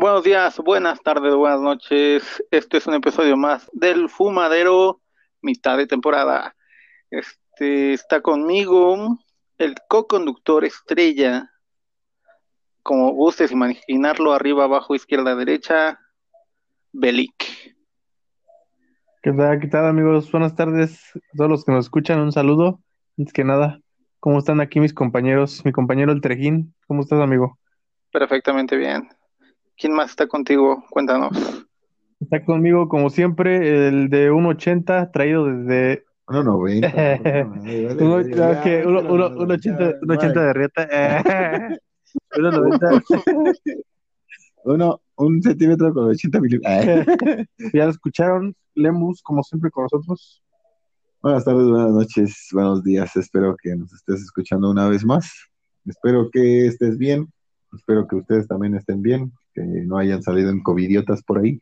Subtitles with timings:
[0.00, 2.44] Buenos días, buenas tardes, buenas noches.
[2.52, 5.00] Este es un episodio más del Fumadero,
[5.42, 6.54] mitad de temporada.
[7.10, 9.18] Este está conmigo
[9.58, 11.50] el co-conductor estrella,
[12.84, 15.98] como gustes imaginarlo, arriba, abajo, izquierda, derecha,
[16.92, 17.74] Belic.
[19.20, 20.30] ¿Qué tal, qué tal amigos?
[20.30, 22.78] Buenas tardes a todos los que nos escuchan, un saludo.
[23.18, 23.80] Antes que nada,
[24.20, 25.64] ¿cómo están aquí mis compañeros?
[25.64, 27.58] Mi compañero el Trejín, ¿cómo estás amigo?
[28.12, 29.08] Perfectamente bien.
[29.78, 30.84] ¿Quién más está contigo?
[30.90, 31.30] Cuéntanos.
[32.18, 36.04] Está conmigo, como siempre, el de 1.80, traído desde...
[36.26, 37.96] 1.90.
[37.96, 40.88] 1.80 de rieta.
[42.32, 43.84] 1.90.
[44.64, 47.06] Uno, un centímetro con 80 milímetros.
[47.72, 50.42] Ya lo escucharon, Lemus, como siempre con nosotros.
[51.22, 53.14] Buenas tardes, buenas noches, buenos días.
[53.16, 55.30] Espero que nos estés escuchando una vez más.
[55.86, 57.32] Espero que estés bien.
[57.72, 61.60] Espero que ustedes también estén bien, que no hayan salido en covidiotas por ahí.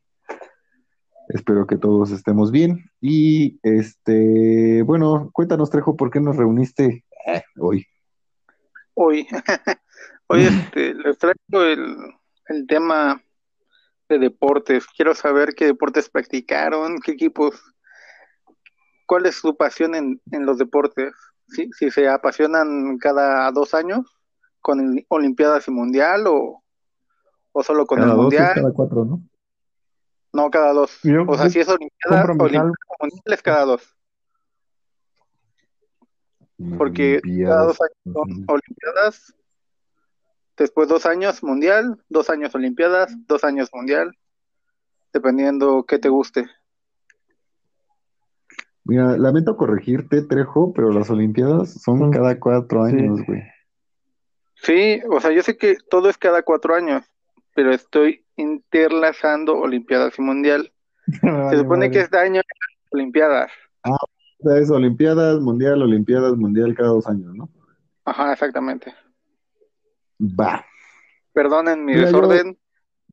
[1.29, 2.91] Espero que todos estemos bien.
[3.01, 7.87] Y este, bueno, cuéntanos, Trejo, ¿por qué nos reuniste eh, hoy?
[8.95, 9.27] Hoy,
[10.29, 11.97] hoy este, les traigo el,
[12.49, 13.23] el tema
[14.09, 14.87] de deportes.
[14.87, 17.61] Quiero saber qué deportes practicaron, qué equipos,
[19.07, 21.15] cuál es su pasión en, en los deportes.
[21.49, 21.71] ¿Sí?
[21.79, 24.05] Si se apasionan cada dos años
[24.61, 26.65] con el Olimpiadas y Mundial o,
[27.59, 28.55] o solo con Cada el dos es Mundial.
[28.55, 29.23] cada cuatro, ¿no?
[30.35, 30.99] No, cada dos.
[31.03, 33.97] Yo- o sea, si es Olimpiada, compro mi Olimpiada jal- Mundial es cada dos.
[36.77, 38.45] Porque cada dos años son.
[38.47, 39.35] Olimpiadas,
[40.59, 44.13] después dos años Mundial, dos años Olimpiadas, dos años Mundial,
[45.15, 46.45] dependiendo qué te guste.
[48.85, 52.93] Mira, lamento corregirte, Trejo, pero las Olimpiadas son Son- cada cuatro sí.
[52.97, 53.43] años, güey.
[54.57, 57.05] Sí, o sea, yo sé que todo es cada cuatro años,
[57.57, 60.73] pero estoy interlazando Olimpiadas y Mundial.
[61.51, 62.47] Se supone que este año es
[62.91, 63.51] Olimpiadas.
[64.41, 67.49] Sea, es Olimpiadas, Mundial, Olimpiadas, Mundial cada dos años, ¿no?
[68.05, 68.95] Ajá, exactamente.
[70.21, 70.65] Va.
[71.33, 72.59] Perdonen mi Mira, yo- desorden,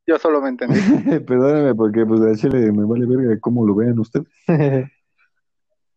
[0.05, 0.79] yo solo me entendí.
[1.25, 4.27] Perdóname, porque pues a Chile me vale verga cómo lo vean ustedes.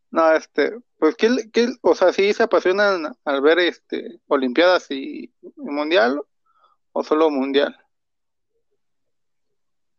[0.08, 5.24] No, este, pues ¿qué, qué, o sea, sí se apasionan al ver este Olimpiadas y,
[5.42, 6.22] y Mundial
[6.92, 7.76] o solo Mundial.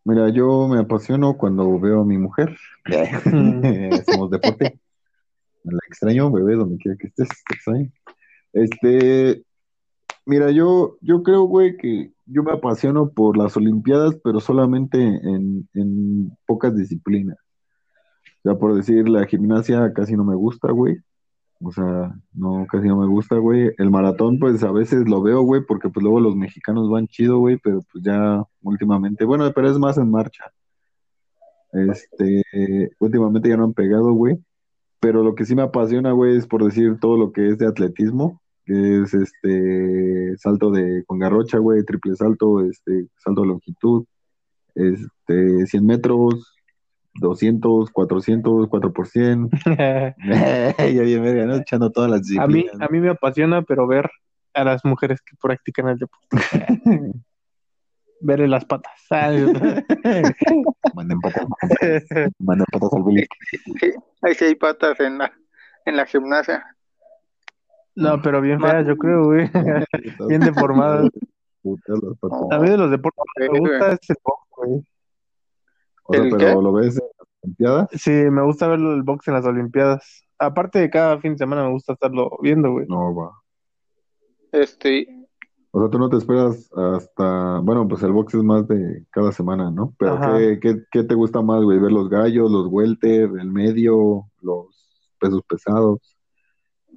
[0.07, 2.55] Mira, yo me apasiono cuando veo a mi mujer.
[2.85, 4.79] Hacemos deporte.
[5.65, 7.91] La extraño, bebé, donde quiera que estés, te extraño.
[8.53, 9.43] Este,
[10.25, 15.67] mira, yo, yo creo, güey, que yo me apasiono por las Olimpiadas, pero solamente en,
[15.73, 17.35] en pocas disciplinas.
[18.37, 20.99] O sea, por decir, la gimnasia casi no me gusta, güey.
[21.59, 23.71] O sea, no, casi no me gusta, güey.
[23.77, 27.39] El maratón, pues a veces lo veo, güey, porque pues luego los mexicanos van chido,
[27.39, 30.51] güey, pero pues ya últimamente, bueno, pero es más en marcha.
[31.71, 34.37] Este, últimamente ya no han pegado, güey.
[34.99, 37.67] Pero lo que sí me apasiona, güey, es por decir todo lo que es de
[37.67, 44.05] atletismo, que es este salto de con garrocha, güey, triple salto, este salto de longitud,
[44.75, 46.56] este 100 metros,
[47.19, 49.49] 200, 400, 4 por 100.
[49.77, 51.55] ya bien, verga, ¿no?
[51.55, 52.81] Echando todas las a mí, disciplinas.
[52.81, 54.09] a mí me apasiona, pero ver
[54.53, 56.27] a las mujeres que practican el deporte.
[58.19, 58.93] Verle las patas.
[60.95, 61.45] Manden patas,
[62.39, 63.03] manden patas al.
[63.79, 63.91] Sí,
[64.23, 65.31] ahí sí hay patas en la,
[65.85, 66.65] en la gimnasia.
[67.95, 69.49] No, pero bien feas, yo creo, güey.
[70.27, 71.09] Bien deformadas.
[72.51, 74.83] A mí de los deportes que me gusta es el box, güey.
[76.03, 76.61] O sea, ¿El pero qué?
[76.63, 76.99] lo ves
[77.41, 77.87] Olimpiadas.
[77.93, 80.23] Sí, me gusta ver el box en las Olimpiadas.
[80.39, 82.85] Aparte de cada fin de semana me gusta estarlo viendo, güey.
[82.87, 83.31] No, va.
[84.51, 85.07] Este,
[85.71, 89.31] O sea, tú no te esperas hasta, bueno, pues el box es más de cada
[89.31, 89.93] semana, ¿no?
[89.97, 90.19] Pero.
[90.21, 91.79] ¿qué, qué, qué te gusta más, güey?
[91.79, 95.99] ¿Ver los gallos, los welter, el medio, los pesos pesados?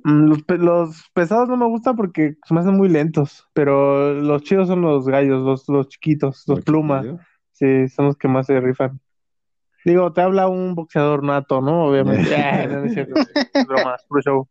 [0.05, 4.15] Mm, Los, pe- los pesados no me gustan porque se me hacen muy lentos, pero
[4.15, 7.07] los chidos son los gallos, los, los chiquitos, los ¿Los plumas.
[7.53, 8.99] Sí, son los que más se rifan.
[9.85, 11.87] Digo, te habla un boxeador nato, ¿no?
[11.87, 12.31] Obviamente.
[12.37, 14.49] Ah, no, es cierto, es broma, es puro show.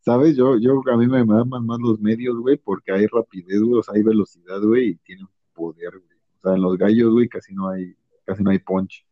[0.00, 0.36] ¿Sabes?
[0.36, 3.82] Yo, yo, a mí me aman más los medios, güey, porque hay rapidez, güey, o
[3.82, 6.18] sea, hay velocidad, güey, y tienen poder, güey.
[6.38, 7.94] O sea, en los gallos, güey, casi no hay,
[8.24, 9.04] casi no hay punch.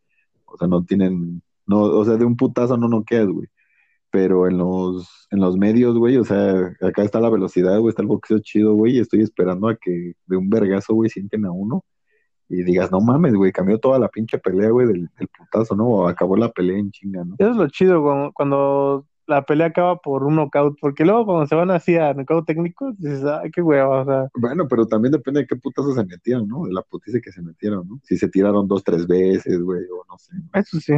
[0.45, 3.47] O sea, no tienen, no, o sea, de un putazo no noqueas, güey.
[4.11, 8.01] Pero en los, en los medios, güey, o sea, acá está la velocidad, güey, está
[8.01, 11.51] el boxeo chido, güey, y estoy esperando a que de un vergazo, güey, sienten a
[11.51, 11.83] uno
[12.47, 15.87] y digas, no mames, güey, cambió toda la pinche pelea, güey, del, del putazo, ¿no?
[15.87, 17.35] O acabó la pelea en chinga, ¿no?
[17.39, 21.47] Eso es lo chido cuando, cuando la pelea acaba por un knockout, porque luego cuando
[21.47, 24.29] se van así a knockout técnico, dices, ay, qué hueva, o sea.
[24.35, 26.65] Bueno, pero también depende de qué putazos se metieron, ¿no?
[26.65, 27.99] De la putiza que se metieron, ¿no?
[28.03, 30.33] Si se tiraron dos, tres veces, güey, o no sé.
[30.53, 30.93] Eso sí.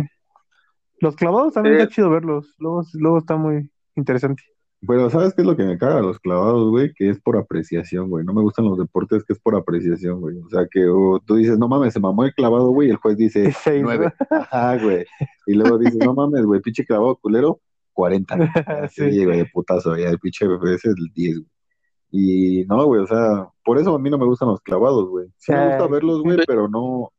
[1.00, 4.44] Los clavados también está chido verlos, luego, luego está muy interesante.
[4.86, 6.94] Pero ¿sabes qué es lo que me caga los clavados, güey?
[6.94, 8.24] Que es por apreciación, güey.
[8.24, 10.38] No me gustan los deportes que es por apreciación, güey.
[10.38, 10.82] O sea, que
[11.26, 14.14] tú dices, no mames, se mamó el clavado, güey, y el juez dice, nueve.
[14.30, 15.06] Ajá, güey.
[15.48, 17.60] Y luego dices, no mames, güey, pinche clavado culero,
[17.94, 18.36] 40.
[18.92, 21.48] sí, güey, de putazo, ya el pinche ese es el 10, güey.
[22.10, 25.28] Y no, güey, o sea, por eso a mí no me gustan los clavados, güey.
[25.38, 27.12] Sí me gusta verlos, güey, pero no,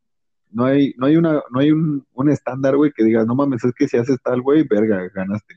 [0.49, 3.63] no hay, no hay una, no hay un, un estándar, güey, que diga, no mames,
[3.65, 5.55] es que si haces tal, güey, verga, ganaste.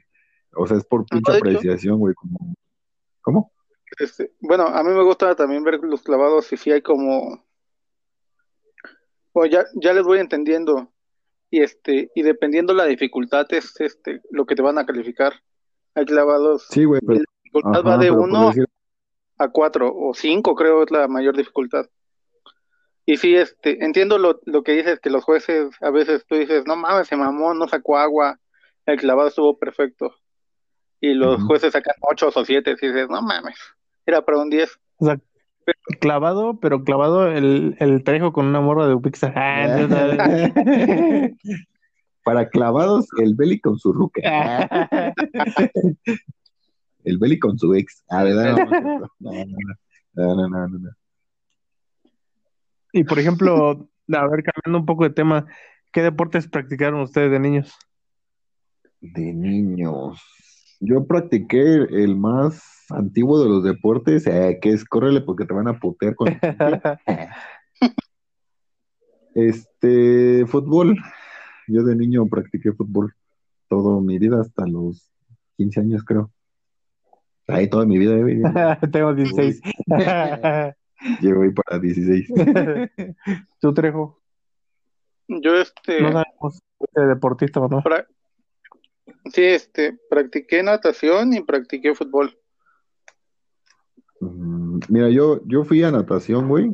[0.54, 2.54] O sea, es por pinche apreciación, güey, como...
[3.22, 3.52] ¿Cómo?
[3.98, 7.44] Este, bueno, a mí me gusta también ver los clavados y si hay como...
[9.34, 10.92] Bueno, ya, ya les voy entendiendo.
[11.50, 15.34] Y este y dependiendo la dificultad es este lo que te van a calificar.
[15.94, 18.50] Hay clavados sí güey la dificultad va de uno
[19.36, 21.90] a cuatro o cinco creo es la mayor dificultad.
[23.04, 26.64] Y sí este entiendo lo, lo que dices que los jueces a veces tú dices
[26.66, 28.40] no mames se mamó no sacó agua
[28.86, 30.14] el clavado estuvo perfecto
[31.02, 33.58] y los jueces sacan ocho o siete y dices no mames
[34.06, 35.18] era para un diez o sea,
[36.00, 39.32] Clavado, pero clavado el, el trejo con una morra de pizza.
[39.36, 39.86] Ah,
[42.24, 44.20] Para clavados, el Belly con su ruca.
[47.04, 48.04] el Belly con su ex.
[48.08, 48.56] Ah, ¿verdad?
[49.18, 49.32] No,
[50.14, 50.90] no, no, no,
[52.92, 55.46] Y por ejemplo, a ver, cambiando un poco de tema,
[55.90, 57.76] ¿qué deportes practicaron ustedes de niños?
[59.00, 60.20] De niños.
[60.84, 65.68] Yo practiqué el más antiguo de los deportes, eh, que es córrele porque te van
[65.68, 66.26] a putear con
[69.34, 70.98] Este, fútbol.
[71.68, 73.14] Yo de niño practiqué fútbol
[73.68, 75.08] toda mi vida, hasta los
[75.56, 76.32] 15 años, creo.
[77.46, 78.16] Ahí toda mi vida.
[78.16, 78.42] Eh,
[78.92, 79.62] Tengo 16.
[81.20, 82.28] Llevo ahí para 16.
[83.60, 84.20] ¿Tú, Trejo?
[85.28, 86.02] Yo, este.
[86.02, 86.58] No sabemos
[86.92, 87.82] deportista o no.
[89.26, 92.36] Sí, este, practiqué natación y practiqué fútbol.
[94.20, 96.70] Mm, mira, yo, yo fui a natación, güey,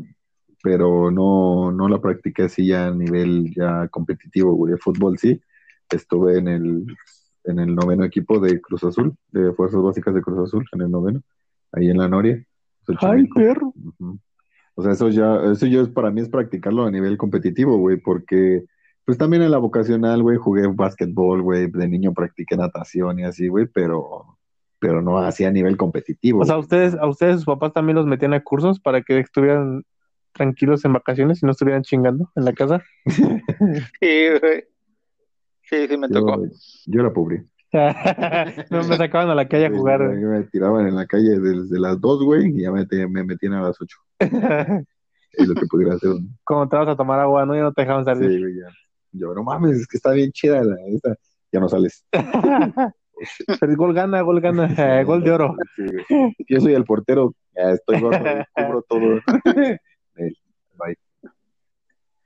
[0.62, 4.72] pero no, no la practiqué así ya a nivel ya competitivo, güey.
[4.72, 5.40] De fútbol sí.
[5.90, 6.86] Estuve en el,
[7.44, 10.90] en el noveno equipo de Cruz Azul, de Fuerzas Básicas de Cruz Azul, en el
[10.90, 11.22] noveno,
[11.72, 12.44] ahí en la Noria.
[13.00, 13.72] ¡Ay, perro!
[14.74, 17.96] O sea, eso ya, eso ya es, para mí es practicarlo a nivel competitivo, güey,
[17.96, 18.64] porque
[19.08, 23.48] pues también en la vocacional, güey, jugué básquetbol, güey, de niño practiqué natación y así,
[23.48, 24.36] güey, pero
[24.80, 26.40] pero no así a nivel competitivo.
[26.42, 29.86] O sea, ustedes, a ustedes sus papás también los metían a cursos para que estuvieran
[30.32, 32.84] tranquilos en vacaciones y no estuvieran chingando en la casa.
[33.06, 34.26] sí,
[35.62, 36.42] Sí, sí me tocó.
[36.84, 37.46] Yo era pobre.
[37.72, 40.02] no me sacaban a la calle a jugar.
[40.02, 43.62] me tiraban en la calle desde las dos, güey, y ya me, me metían a
[43.62, 43.96] las ocho.
[44.20, 46.10] es lo que pudiera hacer.
[46.44, 47.54] Como te vas a tomar agua, ¿no?
[47.54, 48.30] Ya no te dejaban salir.
[48.30, 48.66] Sí, güey, ya.
[49.18, 51.16] Yo, no mames, es que está bien chida la, esta.
[51.52, 52.04] Ya no sales.
[53.60, 55.56] Pero gol gana, gol gana, eh, gol de oro.
[56.48, 58.24] Yo soy el portero, estoy gordo,
[58.54, 59.20] cubro todo.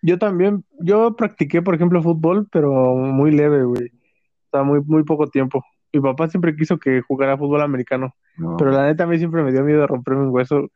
[0.05, 3.87] Yo también, yo practiqué, por ejemplo, fútbol, pero muy leve, güey.
[3.87, 5.65] O sea, muy, muy poco tiempo.
[5.93, 8.13] Mi papá siempre quiso que jugara fútbol americano,
[8.59, 10.69] pero la neta a mí siempre me dio miedo de romperme un hueso.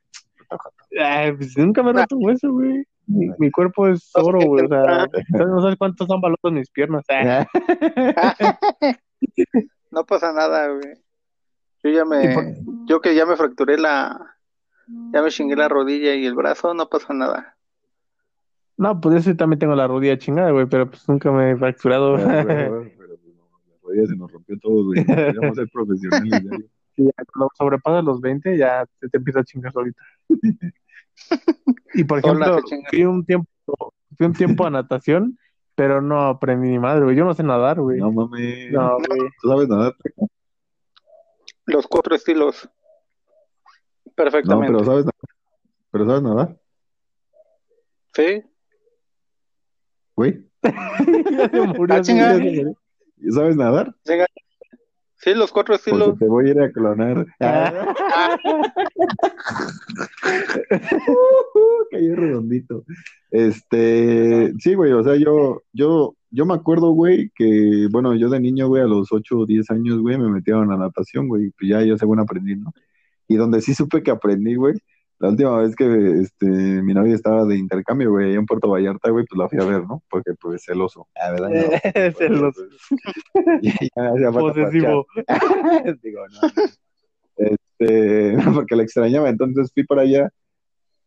[1.37, 2.85] Pues, nunca me he roto un hueso, güey.
[3.07, 4.65] Mi, cuerpo es oro, güey.
[4.65, 5.07] O sea,
[5.47, 7.05] no sabes cuántos son balotos mis piernas.
[9.91, 10.95] No pasa nada, güey.
[11.83, 14.37] Yo ya me, yo que ya me fracturé la,
[15.13, 17.57] ya me chingué la rodilla y el brazo, no pasa nada.
[18.77, 22.17] No, pues yo también tengo la rodilla chingada, güey, pero pues nunca me he fracturado.
[22.17, 25.07] Pero, pero, pues, no, la rodilla se nos rompió todo, güey.
[25.07, 26.67] Queríamos ser profesionales.
[26.97, 30.03] Sí, cuando sobrepasas los 20 ya te, te empieza a chingar ahorita.
[31.95, 32.59] y por ejemplo,
[32.91, 33.49] fui un tiempo,
[34.17, 35.39] fui un tiempo a natación
[35.77, 37.17] pero no aprendí ni madre, güey.
[37.17, 38.01] Yo no sé nadar, güey.
[38.01, 38.73] No mames.
[38.73, 39.21] No, güey.
[39.41, 39.95] ¿Tú sabes nadar?
[41.67, 42.69] Los cuatro estilos.
[44.15, 44.73] Perfectamente.
[44.73, 45.37] No, pero sabes nadar.
[45.91, 46.61] ¿Pero sabes nadar?
[48.15, 48.43] Sí.
[50.17, 50.49] Güey.
[50.63, 52.77] ya se murió.
[53.19, 53.95] ¿Y sabes nadar?
[55.19, 56.11] Sí, los cuatro estilos.
[56.11, 57.27] Porque te voy a ir a clonar.
[61.91, 62.85] Cayó redondito.
[63.31, 68.41] Este, sí, güey, o sea, yo, yo, yo me acuerdo, güey, que, bueno, yo de
[68.41, 71.71] niño, güey, a los 8 o 10 años, güey, me metieron a natación, güey, pues
[71.71, 72.73] ya yo según aprendí, ¿no?
[73.29, 74.75] Y donde sí supe que aprendí, güey,
[75.19, 79.25] La última vez que este, mi novia estaba de intercambio, güey, en Puerto Vallarta, güey,
[79.25, 80.03] pues la fui a ver, ¿no?
[80.11, 81.09] Porque, pues, celoso.
[81.17, 81.49] Ah, ¿verdad?
[81.51, 82.63] No, celoso.
[84.33, 85.07] Posesivo.
[86.03, 86.65] Digo, no.
[87.37, 90.31] Este, porque la extrañaba, entonces fui por allá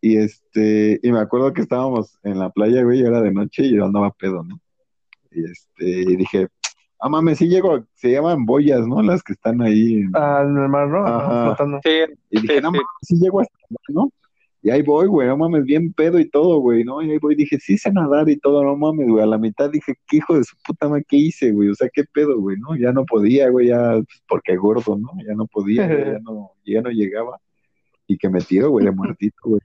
[0.01, 3.75] y este, y me acuerdo que estábamos en la playa, güey, era de noche y
[3.75, 4.59] yo andaba pedo, ¿no?
[5.31, 6.47] Y este, y dije,
[6.99, 9.01] ah, mames, sí llego, se llaman boyas, ¿no?
[9.01, 10.03] Las que están ahí.
[10.13, 11.45] Ah, en el mar, ¿no?
[11.45, 11.79] Flotando.
[11.83, 13.57] Sí, y dije, no mames, sí llego hasta,
[13.89, 14.11] ¿no?
[14.61, 17.01] Y ahí voy, güey, no mames, bien pedo y todo, güey, ¿no?
[17.01, 19.23] Y ahí voy, dije, sí sé nadar y todo, no mames, güey.
[19.23, 21.69] A la mitad dije, qué hijo de su puta madre, ¿qué hice, güey?
[21.69, 22.75] O sea, qué pedo, güey, ¿no?
[22.75, 25.09] Ya no podía, güey, ya, pues, porque gordo, ¿no?
[25.25, 27.37] Ya no podía, ya no, ya no llegaba.
[28.05, 29.61] Y que me tiro, güey, de muertito, güey.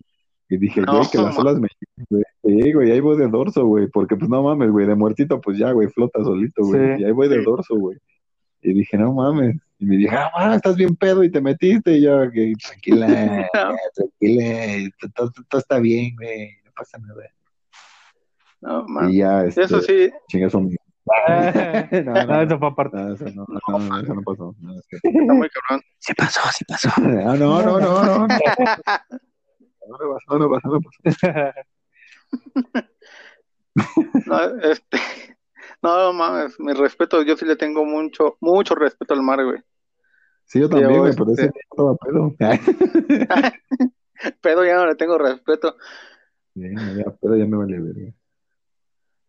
[0.48, 1.68] Y dije, güey, que las olas me
[2.08, 2.23] güey.
[2.44, 3.86] Sí, güey, ahí voy de dorso, güey.
[3.88, 7.00] Porque, pues, no mames, güey, de muertito, pues ya, güey, flota solito, güey.
[7.00, 7.98] Y ahí voy de dorso, güey.
[8.60, 9.56] Y dije, no mames.
[9.78, 11.96] Y me dije, ah, estás bien pedo y te metiste.
[11.96, 13.48] Y yo, okay, tranquila,
[13.94, 17.24] tranquila, todo, está bien, güey, no pasa nada.
[18.60, 19.14] No, mames.
[19.14, 20.10] Y ya, este, eso sí.
[20.28, 20.70] Chingas son
[21.06, 22.96] no, no, eso fue aparte.
[22.96, 24.54] No, eso no, no, no, eso no pasó.
[24.60, 24.96] No, es que...
[25.02, 25.84] Está muy cabrón.
[25.98, 26.88] Sí pasó, sí pasó.
[27.00, 28.26] No, no, no, no, no.
[29.86, 31.28] No pasó, no pasó, no pasó.
[31.28, 31.52] No,
[34.62, 34.98] este,
[35.82, 39.60] no, mames, mi respeto, yo sí le tengo mucho, mucho respeto al mar, güey.
[40.44, 42.34] Sí, yo también, güey, pero ese estaba pedo.
[44.40, 45.76] pedo ya no le tengo respeto.
[46.54, 48.12] Bien, ya, pedo ya me vale verga.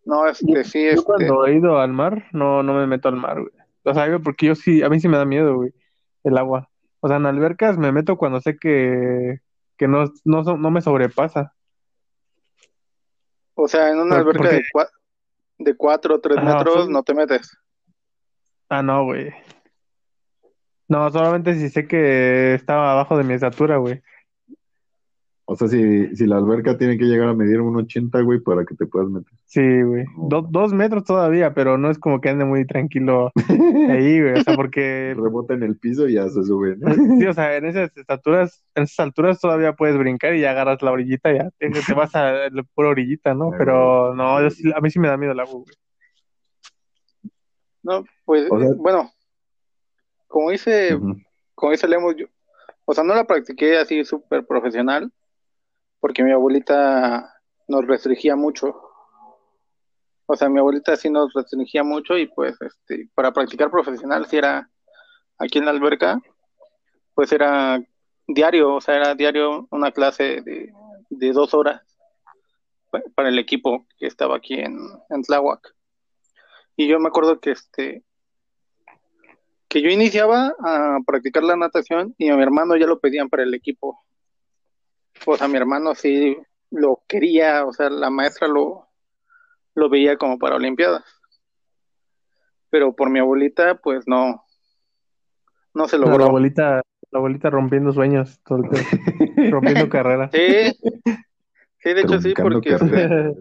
[0.06, 1.04] No, este, sí, Yo este...
[1.04, 3.54] cuando he ido al mar, no, no me meto al mar, güey.
[3.84, 5.74] O sea, güey, porque yo sí, a mí sí me da miedo, güey,
[6.24, 6.70] el agua.
[7.00, 9.40] O sea, en albercas me meto cuando sé que,
[9.78, 11.55] que no, no, no me sobrepasa.
[13.56, 14.90] O sea, en una alberca de, cua-
[15.58, 17.58] de cuatro o tres Ajá, metros no te metes.
[18.70, 19.34] Ah, no, güey.
[20.88, 24.02] No, solamente si sé que estaba abajo de mi estatura, güey.
[25.56, 28.66] O sea, si, si la alberca tiene que llegar a medir un 80, güey, para
[28.66, 29.32] que te puedas meter.
[29.46, 30.04] Sí, güey.
[30.18, 33.32] Do- dos metros todavía, pero no es como que ande muy tranquilo
[33.90, 34.34] ahí, güey.
[34.34, 36.94] O sea, porque Rebota en el piso y ya se sube, ¿no?
[36.94, 40.82] Sí, o sea, en esas estaturas, en esas alturas todavía puedes brincar y ya agarras
[40.82, 43.52] la orillita, ya te, te vas a la pura orillita, ¿no?
[43.58, 45.76] Pero no, yo sí- a mí sí me da miedo el agua, güey.
[47.84, 49.12] No, pues, O sea- bueno,
[50.28, 51.16] como dice, Ujú.
[51.54, 52.26] como dice Lemos, yo,
[52.86, 55.12] o sea, no la practiqué así súper profesional,
[56.06, 57.34] porque mi abuelita
[57.68, 58.80] nos restringía mucho.
[60.28, 64.38] O sea, mi abuelita sí nos restringía mucho y pues, este, para practicar profesional, si
[64.38, 64.70] era
[65.40, 66.22] aquí en la alberca,
[67.16, 67.82] pues era
[68.28, 70.72] diario, o sea, era diario una clase de,
[71.10, 71.82] dos horas
[72.92, 74.78] pa- para el equipo que estaba aquí en,
[75.10, 75.76] en Tláhuac.
[76.76, 78.04] Y yo me acuerdo que este,
[79.68, 83.42] que yo iniciaba a practicar la natación y a mi hermano ya lo pedían para
[83.42, 84.05] el equipo.
[85.26, 86.38] O sea, mi hermano sí
[86.72, 88.88] lo quería, o sea, la maestra lo,
[89.76, 91.04] lo veía como para Olimpiadas.
[92.70, 94.44] Pero por mi abuelita, pues no,
[95.74, 96.26] no se La logró.
[96.26, 96.82] abuelita,
[97.12, 98.90] la abuelita rompiendo sueños, todo el tiempo,
[99.52, 100.32] rompiendo carreras.
[100.34, 100.78] Sí,
[101.80, 103.34] sí, de hecho sí, porque, este,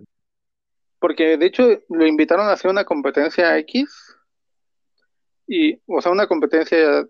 [1.00, 4.16] porque de hecho lo invitaron a hacer una competencia X
[5.46, 7.04] y, o sea, una competencia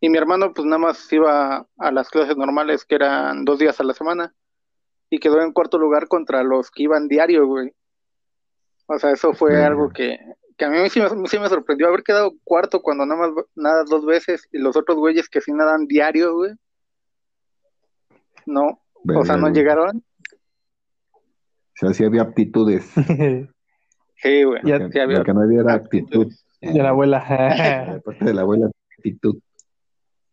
[0.00, 3.80] y mi hermano pues nada más iba a las clases normales que eran dos días
[3.80, 4.34] a la semana
[5.10, 7.72] y quedó en cuarto lugar contra los que iban diario, güey.
[8.86, 10.18] O sea, eso fue algo que,
[10.56, 13.84] que a mí sí me, sí me sorprendió haber quedado cuarto cuando nada más nada
[13.88, 16.52] dos veces y los otros güeyes que sí nadan diario, güey.
[18.46, 18.80] No,
[19.14, 19.54] o sea, no güey.
[19.54, 20.04] llegaron.
[21.12, 22.90] O sea, sí había aptitudes.
[24.18, 24.62] Sí, güey.
[24.64, 26.32] Ya- sí había lo que no había era actitud.
[26.62, 27.18] De la abuela.
[27.98, 29.38] Aparte de la abuela, actitud.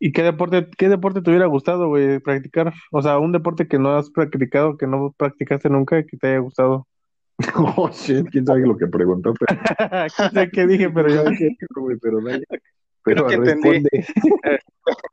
[0.04, 2.74] ¿Y qué deporte, qué deporte te hubiera gustado, güey, practicar?
[2.92, 6.26] O sea, un deporte que no has practicado, que no practicaste nunca y que te
[6.26, 6.86] haya gustado.
[7.78, 9.58] Oh, shit, quién sabe lo que preguntó, pero
[10.52, 11.24] qué dije, pero yo
[11.80, 12.44] güey, pero dale.
[13.02, 13.88] Pero que responde.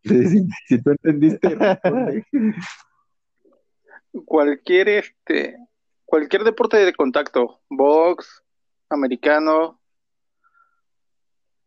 [0.04, 2.26] Sí, si tú entendiste, responde.
[4.26, 5.56] cualquier este
[6.04, 8.44] cualquier deporte de contacto, box,
[8.90, 9.80] americano,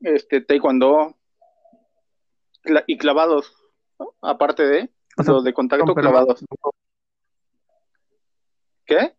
[0.00, 1.16] este taekwondo
[2.86, 3.54] y clavados,
[3.98, 4.14] ¿no?
[4.22, 6.44] aparte de O sea, los de contacto romper clavados.
[8.86, 9.14] ¿Qué?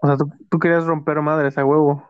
[0.00, 2.08] O sea, tú, tú querías romper madres a huevo.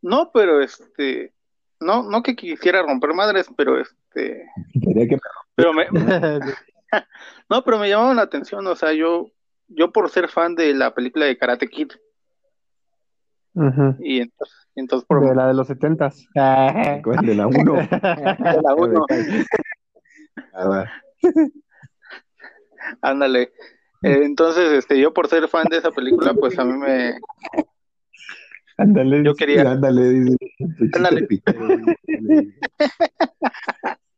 [0.00, 1.32] No, pero este
[1.80, 4.48] no no que quisiera romper madres, pero este
[4.80, 5.18] Quería que
[5.54, 5.86] pero me
[7.50, 9.30] no, pero me llamaba la atención, o sea, yo
[9.68, 11.92] yo por ser fan de la película de Karate Kid
[14.00, 16.26] Y entonces, entonces por De la de los setentas.
[16.34, 16.40] de
[17.34, 17.74] la 1.
[17.74, 19.06] de la uno.
[20.54, 20.84] Ah.
[23.02, 23.42] Ándale.
[24.02, 27.18] Eh, entonces, este, yo por ser fan de esa película, pues a mí me,
[28.76, 29.24] Ándale.
[29.24, 30.36] yo quería, Ándale, dice.
[30.94, 31.26] Ándale.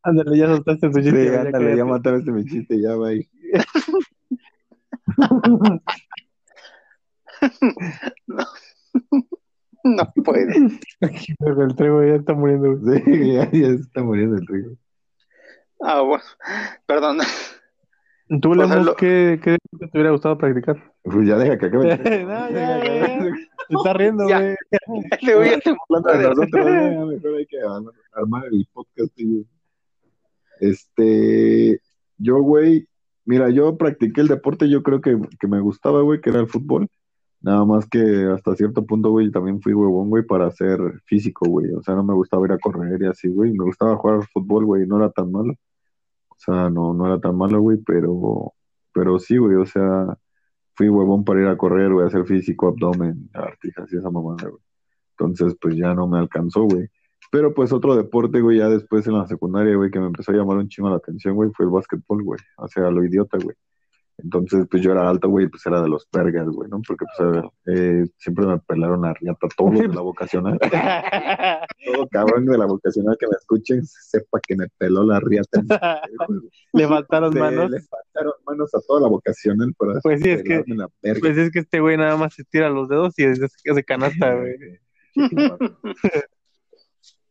[0.03, 1.29] Ándale, ya soltaste tu chiste.
[1.31, 3.29] Sí, ándale, ya mataste mi chiste, ya va ahí.
[9.85, 10.55] no puede.
[11.01, 12.79] El trego ya está muriendo.
[12.79, 14.77] Sí, ya, ya se está muriendo el río.
[15.81, 16.25] Ah, bueno,
[16.87, 17.19] perdón.
[18.41, 20.93] ¿Tú, Lemos, lo- qué, qué deporte te hubiera gustado practicar?
[21.03, 21.97] Pues ya deja que acabe.
[22.25, 23.19] no, ya, ya, ya.
[23.71, 24.55] Se está riendo, güey.
[25.23, 29.13] Le voy a hacer- Hablando mejor hay que armar- armar el podcast.
[29.15, 29.45] tío.
[30.61, 31.81] Este,
[32.19, 32.87] yo, güey,
[33.25, 36.49] mira, yo practiqué el deporte, yo creo que, que me gustaba, güey, que era el
[36.49, 36.89] fútbol.
[37.43, 41.73] Nada más que hasta cierto punto, güey, también fui huevón, güey, para ser físico, güey.
[41.73, 43.53] O sea, no me gustaba ir a correr y así, güey.
[43.53, 45.55] Me gustaba jugar fútbol, güey, no era tan malo.
[46.29, 48.55] O sea, no, no era tan malo, güey, pero,
[48.93, 50.19] pero sí, güey, o sea,
[50.75, 54.49] fui huevón para ir a correr, güey, a hacer físico, abdomen, lagartijas y esa mamada,
[54.49, 54.63] güey.
[55.19, 56.89] Entonces, pues ya no me alcanzó, güey.
[57.31, 60.37] Pero pues otro deporte, güey, ya después en la secundaria, güey, que me empezó a
[60.37, 62.41] llamar un chingo la atención, güey, fue el básquetbol, güey.
[62.59, 63.57] O sea, lo idiota, güey.
[64.23, 66.81] Entonces, pues yo era alto, güey, pues era de los vergas, güey, ¿no?
[66.87, 70.59] Porque, pues, a ver, eh, siempre me pelaron la riata todos los de la vocacional.
[71.93, 75.61] Todo cabrón de la vocacional que me escuchen, sepa que me peló la riata.
[76.73, 77.71] Le faltaron manos.
[77.71, 81.21] Le faltaron manos a toda la vocacional para Pues sí, es que- la verga.
[81.21, 83.85] Pues es que este güey nada más se tira los dedos y es es de
[83.85, 84.57] canasta, güey.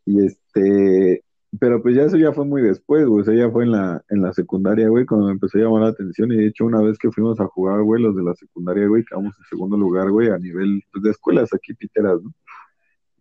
[0.06, 1.24] Y este,
[1.58, 4.04] pero pues ya eso ya fue muy después, güey, o sea, ya fue en la,
[4.10, 6.82] en la secundaria, güey, cuando me empezó a llamar la atención, y de hecho una
[6.82, 10.12] vez que fuimos a jugar, güey, los de la secundaria, güey, quedamos en segundo lugar,
[10.12, 12.32] güey, a nivel pues, de escuelas aquí piteras, ¿no?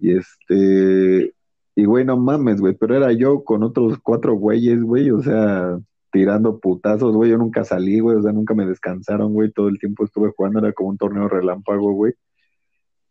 [0.01, 1.35] Y este,
[1.75, 5.79] y güey, no mames, güey, pero era yo con otros cuatro güeyes, güey, o sea,
[6.13, 9.79] tirando putazos, güey, yo nunca salí, güey, o sea, nunca me descansaron, güey, todo el
[9.79, 12.15] tiempo estuve jugando, era como un torneo relámpago, güey,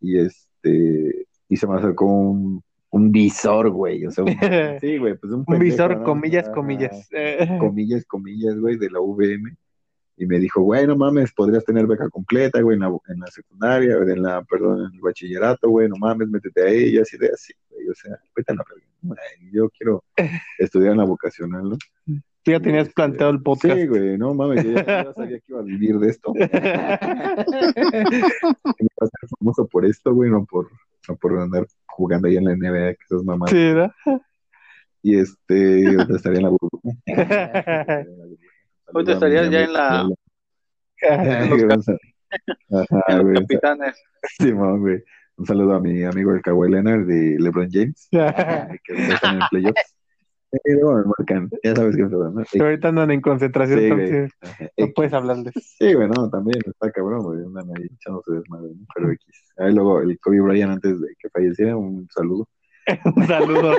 [0.00, 4.30] y este, y se me acercó un, un visor, güey, o sea, un-
[4.80, 6.04] sí, güey, pues un Un visor, ¿no?
[6.04, 7.08] comillas, comillas.
[7.60, 9.56] Comillas, comillas, güey, de la VM.
[10.20, 13.26] Y me dijo, güey, no mames, podrías tener beca completa, güey, en la, en la
[13.28, 17.28] secundaria, en la, perdón, en el bachillerato, güey, no mames, métete ahí, y así de
[17.28, 18.64] así, güey, o sea, vete a la
[19.52, 20.02] Yo quiero
[20.58, 21.76] estudiar en la vocacional, ¿no?
[22.44, 23.76] Tú ya tenías planteado el podcast.
[23.78, 26.32] Sí, güey, no mames, yo ya, yo ya sabía que iba a vivir de esto.
[26.38, 26.48] Que
[28.84, 30.68] iba a ser famoso por esto, güey, no por,
[31.08, 33.50] no por andar jugando ahí en la NBA, que esas mamás.
[33.50, 33.92] Sí, ¿verdad?
[35.02, 36.96] Y este, ahorita estaría en la burbuja.
[38.92, 40.08] Ahorita estarías ya en la-
[42.70, 43.34] Ajá, güey.
[43.34, 44.02] Capitanes.
[44.38, 45.02] Simón, güey.
[45.36, 49.94] Un saludo a mi amigo el Kawhi Leonard de LeBron James, que están en playoffs.
[50.50, 52.42] Eh, luego me marcan, ya sabes qué pedo, ¿no?
[52.50, 54.00] Pero ahorita andan en concentración, Sí, güey.
[54.00, 54.32] entonces
[54.78, 54.92] no X.
[54.94, 55.54] puedes hablarles.
[55.78, 58.86] Sí, güey, no, también está cabrón, güey, andan ahí echándose desmadre, ¿no?
[58.94, 59.44] Pero X.
[59.58, 62.48] Ahí luego el Kobe Bryant antes de que falleciera, un saludo.
[63.16, 63.72] Un saludo.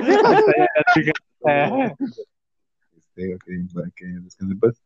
[2.96, 3.36] Este,
[3.74, 4.82] para que descanse en paz.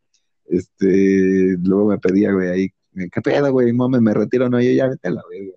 [0.47, 2.69] Este, luego me pedía, güey, ahí,
[3.13, 3.73] ¿qué pedo, güey?
[3.73, 5.53] Mames, me retiro, no, yo ya vete a la verga,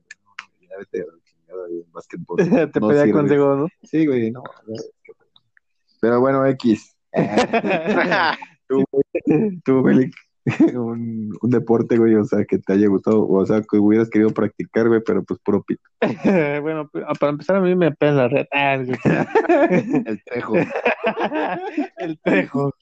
[0.70, 2.38] ya vete a la chingada, güey, en básquetbol.
[2.74, 3.14] Te No pedía sirve.
[3.14, 3.68] consejo, ¿no?
[3.84, 4.44] Sí, güey, no.
[4.44, 4.76] pedo.
[6.02, 6.96] Pero bueno, X.
[8.70, 8.84] Tú,
[9.64, 10.14] tú, Félix,
[10.76, 14.30] un, un deporte, güey, o sea, que te haya gustado, o sea, que hubieras querido
[14.30, 15.82] practicar, güey, pero pues puro pito.
[16.62, 18.46] bueno, pues, para empezar a mí me pesa la red.
[18.52, 20.56] Ah, El trejo.
[21.98, 22.74] el trejo.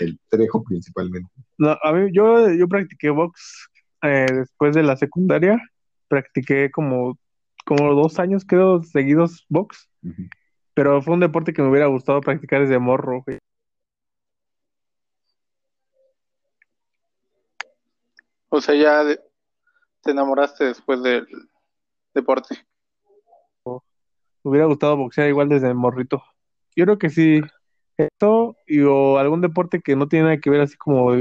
[0.00, 1.30] El trejo principalmente.
[1.58, 3.68] No, a mí, yo, yo practiqué box
[4.02, 5.58] eh, después de la secundaria.
[6.08, 7.18] Practiqué como,
[7.64, 9.88] como dos años, creo, seguidos box.
[10.02, 10.22] Ujú.
[10.74, 13.38] Pero fue un deporte que me hubiera gustado practicar desde morro, güey.
[18.48, 19.20] O sea, ya de-
[20.02, 21.26] te enamoraste después del
[22.14, 22.56] deporte.
[23.64, 26.22] Me hubiera gustado boxear igual desde morrito.
[26.76, 27.40] Yo creo que sí.
[27.96, 31.12] Esto y o algún deporte que no tiene nada que ver así como,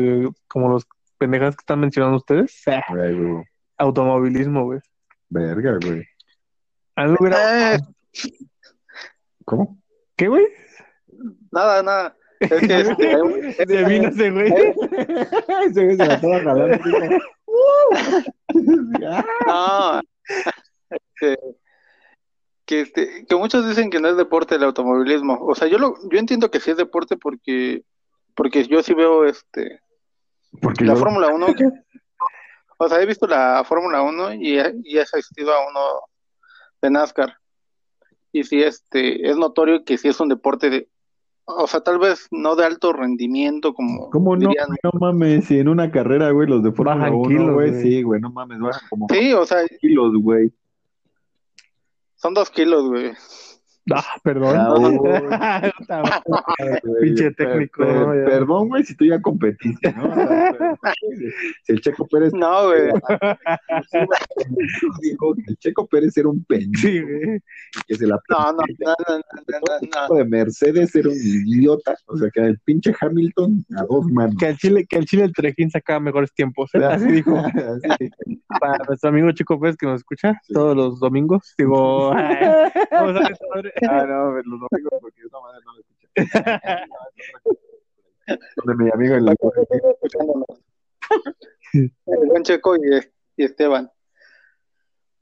[0.47, 0.87] como los
[1.19, 2.63] pendejas que están mencionando ustedes.
[2.67, 3.43] Ay, güey,
[3.77, 4.79] Automovilismo, güey.
[5.29, 6.03] Verga, güey.
[6.95, 7.79] A mí me hubiera...
[9.45, 9.77] ¿Cómo?
[10.15, 10.45] ¿Qué, güey?
[11.51, 12.17] nada, nada.
[12.39, 12.79] Es que
[13.58, 14.51] este, Se vino ese güey.
[15.65, 16.77] Ese güey se la estaba jalando.
[19.47, 20.01] No,
[20.89, 21.38] este,
[22.65, 25.39] que, este, que muchos dicen que no es deporte el automovilismo.
[25.45, 27.84] O sea, yo lo, yo entiendo que sí es deporte porque,
[28.36, 29.79] porque yo sí veo este
[30.62, 31.47] Porque la yo- Fórmula 1.
[32.77, 35.79] O sea, he visto la Fórmula 1 y, y he asistido a uno
[36.82, 37.38] de NASCAR.
[38.34, 40.89] Y sí, este, es notorio que sí es un deporte de,
[41.46, 44.50] o sea, tal vez no de alto rendimiento como ¿Cómo no?
[44.50, 44.67] dirían.
[44.84, 47.82] No mames, si en una carrera, güey, los de Fórmula Bajan 1, kilos, güey, güey.
[47.84, 50.52] sí, güey, no mames, bajan como Sí, o sea, kilos, güey.
[52.15, 53.12] son dos kilos, güey.
[53.91, 54.56] Ah, perdón.
[54.58, 55.72] Ah,
[57.02, 58.15] Pinche técnico, per- ¿no?
[58.15, 58.26] Ya.
[58.26, 60.10] Perdón, güey, si tú ya competiste, ¿no?
[60.10, 60.78] O sea, pero-
[61.63, 62.91] si el Checo Pérez No, güey.
[65.02, 67.39] dijo que el Checo Pérez era un pendejo, Sí, güey.
[67.88, 68.65] que se la No, no, no, no,
[69.10, 69.17] no,
[69.82, 70.15] no, no.
[70.15, 74.36] de Mercedes era un idiota, o sea, que el pinche Hamilton a dos manos.
[74.39, 76.69] Que el Chile, que el Chile el Trejín sacaba mejores tiempos.
[76.76, 76.84] ¿eh?
[76.86, 77.34] Así dijo.
[78.60, 80.54] Para nuestro amigo Chico Pérez que nos escucha Sí.
[80.54, 81.54] todos los domingos.
[81.58, 82.10] Digo,
[82.91, 83.72] vamos a ver esta madre.
[83.81, 86.07] Ah, no, los domingos porque esa madre no lo escuché.
[88.55, 90.45] Donde mi amigo en la Escuchándonos.
[91.73, 91.91] El
[92.27, 92.79] buen Checo y,
[93.38, 93.89] y Esteban.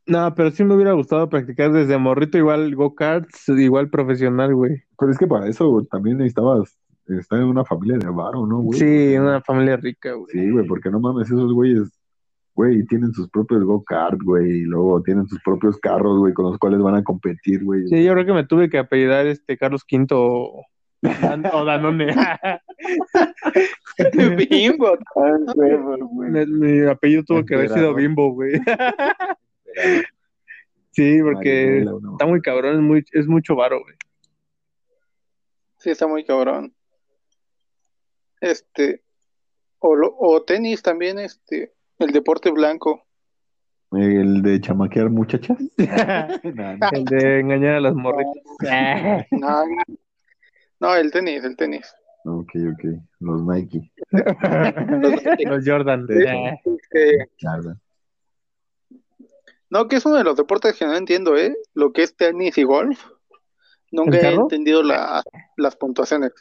[0.06, 4.84] No, pero sí me hubiera gustado practicar desde morrito, igual go-karts, igual profesional, güey.
[4.98, 8.60] Pero es que para eso güey, también necesitabas estar en una familia de varo, ¿no,
[8.60, 8.80] güey?
[8.80, 10.32] Sí, una familia rica, güey.
[10.32, 12.01] Sí, güey, porque no mames, esos güeyes,
[12.54, 16.58] güey, tienen sus propios go-kart, güey, y luego tienen sus propios carros, güey, con los
[16.58, 17.88] cuales van a competir, güey.
[17.88, 20.66] Sí, yo creo que me tuve que apellidar este Carlos V o,
[21.02, 22.08] Dan- o Danone.
[24.50, 24.98] Bimbo.
[26.30, 27.94] Mi, mi apellido tuvo que haber sido.
[27.94, 28.54] Bimbo, güey.
[30.92, 31.80] Sí, porque
[32.12, 33.96] está muy cabrón, es, muy, es mucho varo, güey.
[35.78, 36.74] Sí, está muy cabrón.
[38.42, 39.02] Este,
[39.80, 41.72] o, lo- o tenis también, este,
[42.06, 43.04] el deporte blanco.
[43.92, 45.58] El de chamaquear muchachas.
[45.78, 48.34] El de engañar a las morritas.
[49.32, 49.64] No,
[50.80, 51.94] no, el tenis, el tenis.
[52.26, 52.86] Ok, ok.
[53.20, 53.92] Los Nike.
[55.46, 56.08] Los Jordan.
[59.70, 61.56] No, que es uno de los deportes que no entiendo, ¿eh?
[61.74, 63.06] Lo que es tenis y golf.
[63.92, 65.24] Nunca ¿El he entendido la-
[65.58, 66.32] las puntuaciones.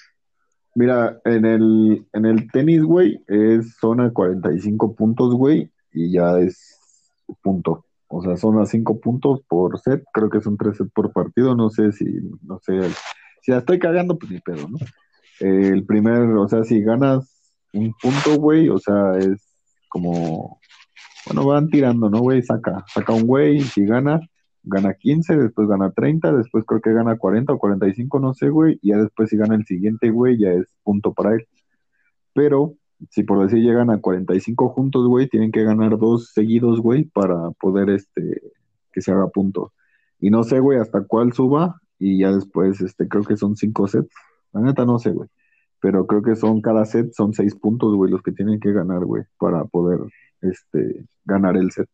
[0.80, 6.80] Mira, en el, en el tenis, güey, es zona 45 puntos, güey, y ya es
[7.42, 7.84] punto.
[8.08, 11.54] O sea, son a 5 puntos por set, creo que son 3 sets por partido,
[11.54, 12.06] no sé si,
[12.40, 12.80] no sé,
[13.42, 14.78] si la estoy cagando, pues ni pedo, ¿no?
[15.40, 17.30] El primer, o sea, si ganas
[17.74, 19.54] un punto, güey, o sea, es
[19.90, 20.60] como,
[21.26, 22.40] bueno, van tirando, ¿no, güey?
[22.40, 24.18] Saca, saca un güey, si gana,
[24.62, 28.78] gana 15, después gana 30, después creo que gana 40 o 45, no sé, güey,
[28.82, 31.46] y ya después si gana el siguiente, güey, ya es punto para él.
[32.34, 32.74] Pero,
[33.10, 37.50] si por decir llegan a 45 juntos, güey, tienen que ganar dos seguidos, güey, para
[37.60, 38.40] poder, este,
[38.92, 39.72] que se haga punto.
[40.20, 43.88] Y no sé, güey, hasta cuál suba, y ya después, este, creo que son cinco
[43.88, 44.12] sets.
[44.52, 45.28] La neta no sé, güey.
[45.80, 49.04] Pero creo que son, cada set son seis puntos, güey, los que tienen que ganar,
[49.04, 50.00] güey, para poder,
[50.42, 51.88] este, ganar el set.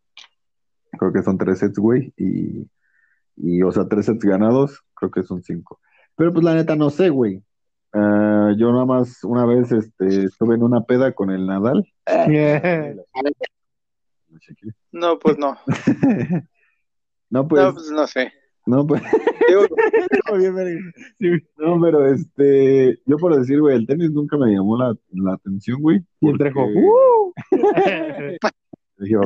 [0.98, 2.68] Creo que son tres sets, güey, y,
[3.37, 5.80] y, o sea, tres sets ganados, creo que son cinco.
[6.16, 7.42] Pero pues la neta no sé, güey.
[7.92, 11.85] Ah, yo nada más una vez este, estuve en una peda con el Nadal.
[14.92, 15.56] No, pues no.
[17.28, 18.32] No, pues, No, pues no sé.
[18.66, 19.02] no, pues,
[21.59, 25.82] no, pero este, yo por decir, güey, el tenis nunca me llamó la, la atención,
[25.82, 26.04] güey.
[26.20, 27.32] Y el Trejo, ¡uh!
[28.98, 29.16] Dije,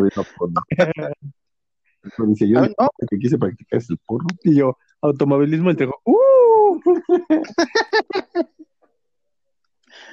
[2.02, 4.26] Pero dice, yo ah, no, lo que quise practicar es el porro.
[4.44, 6.80] Y yo, automovilismo, el Trejo, ¡uh!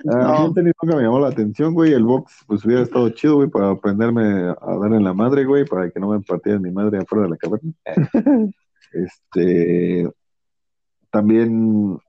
[0.05, 0.45] Ah.
[0.47, 1.93] El tenis nunca me llamó la atención, güey.
[1.93, 5.65] El box, pues hubiera estado chido, güey, para aprenderme a dar en la madre, güey,
[5.65, 7.73] para que no me partieran mi madre afuera de la caverna.
[8.93, 10.09] Este,
[11.11, 11.99] también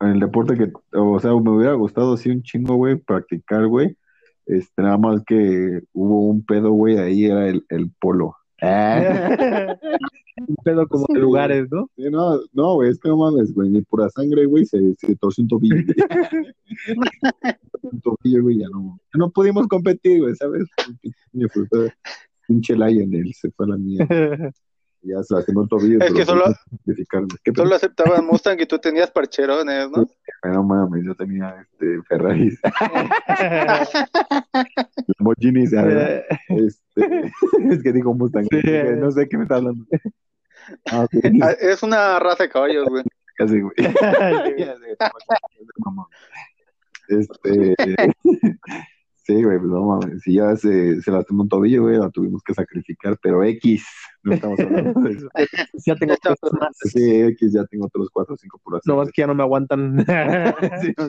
[0.00, 3.96] en el deporte que, o sea, me hubiera gustado así un chingo, güey, practicar, güey.
[4.44, 8.36] Este, nada más que hubo un pedo, güey, ahí era el, el polo.
[10.46, 11.88] Un pedo como de lugares, ¿no?
[11.96, 15.14] Sí, no, no, güey, es que no mames, güey, mi pura sangre, güey, se, se
[15.16, 15.76] torció un tobillo.
[17.82, 20.64] un tobillo, güey, ya no, ya no pudimos competir, güey, ¿sabes?
[22.46, 24.06] Pinche Lion, él se fue a la mía,
[25.04, 25.98] ya se lastimó el tobillo.
[26.00, 26.44] Es que solo-
[27.54, 30.06] solo aceptaban Mustang y tú tenías parcherones, ¿no?
[30.44, 32.54] No mames, yo tenía este Ferrari,
[35.18, 36.24] Lamborghini, ¿sabes?
[36.48, 37.32] Este,
[37.70, 38.60] es que digo Mustang, Sí.
[38.98, 39.84] no sé qué me está hablando.
[40.90, 41.06] Ah,
[41.42, 43.04] Ah, Es una raza de caballos, güey.
[43.36, 43.74] casi, güey.
[47.08, 47.74] Este,
[49.24, 52.42] sí, güey, pues no mames, si ya se, se lastimó un tobillo, güey, la tuvimos
[52.42, 53.86] que sacrificar, pero X,
[54.22, 55.28] no estamos hablando de eso.
[55.86, 56.76] ya tengo cosas más.
[56.78, 58.82] Sí, X ya tengo otros cuatro o cinco puras.
[58.86, 60.04] No más que ya no me aguantan.
[60.80, 61.08] Sí, no,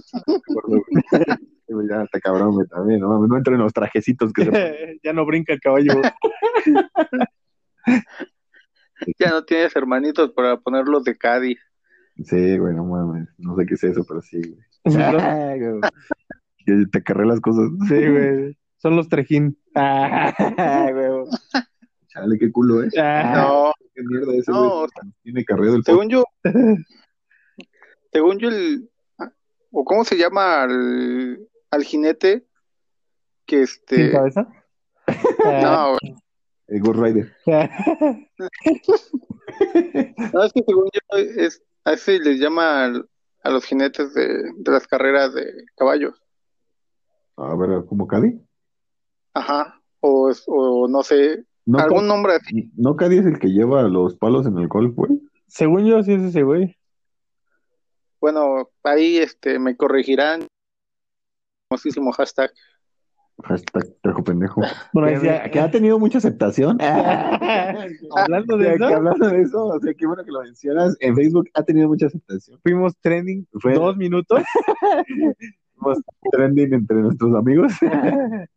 [1.68, 1.88] güey.
[1.90, 5.00] Ya está cabrón, güey, también, no mames, no entro en los trajecitos que se ponen.
[5.04, 6.02] ya no brinca el caballo.
[9.20, 11.60] Ya no tienes hermanitos para ponerlos de Cádiz.
[12.24, 14.66] Sí, güey, no mames, no sé qué es eso, pero sí, güey.
[14.86, 15.82] Güey.
[16.92, 17.70] Te carré las cosas.
[17.88, 18.58] Sí, güey.
[18.78, 19.58] Son los trejín.
[19.78, 21.26] Ah, güey.
[22.08, 22.90] Chale, qué culo, ¿eh?
[22.98, 23.34] Ah.
[23.36, 24.90] No, Qué mierda ese, No, güey.
[25.24, 26.24] Tiene carreo el según yo,
[28.14, 28.90] según yo, el,
[29.72, 31.40] o cómo se llama al,
[31.72, 32.46] al jinete
[33.46, 34.48] que ¿Sin este, cabeza?
[35.44, 35.98] no,
[36.68, 37.36] el Ghost Rider.
[40.34, 43.10] no, es que según yo, es, a ese les llama al-
[43.44, 46.20] a los jinetes de, de las carreras de caballos,
[47.38, 48.40] A ver, ¿como Cadi?
[49.34, 53.40] ajá, o, es- o no sé, No, algún Cadi- nombre así, ¿No Cadi es el
[53.40, 55.20] que lleva los palos en el golf, güey?
[55.48, 56.78] Según yo, sí es ese güey.
[58.22, 60.48] bueno, ahí este, me corregirán,
[61.70, 62.52] famosísimo hashtag,
[63.44, 64.62] Hashtag trejo pendejo.
[64.94, 66.78] Bueno, ahí que, ha tenido mucha aceptación.
[68.16, 70.96] Hablando de eso, que hablando de eso, o sea, qué bueno que lo mencionas.
[71.02, 72.58] En Facebook ha tenido mucha aceptación.
[72.64, 74.42] fuimos trending Fue- dos minutos.
[76.32, 77.74] Trending entre nuestros amigos.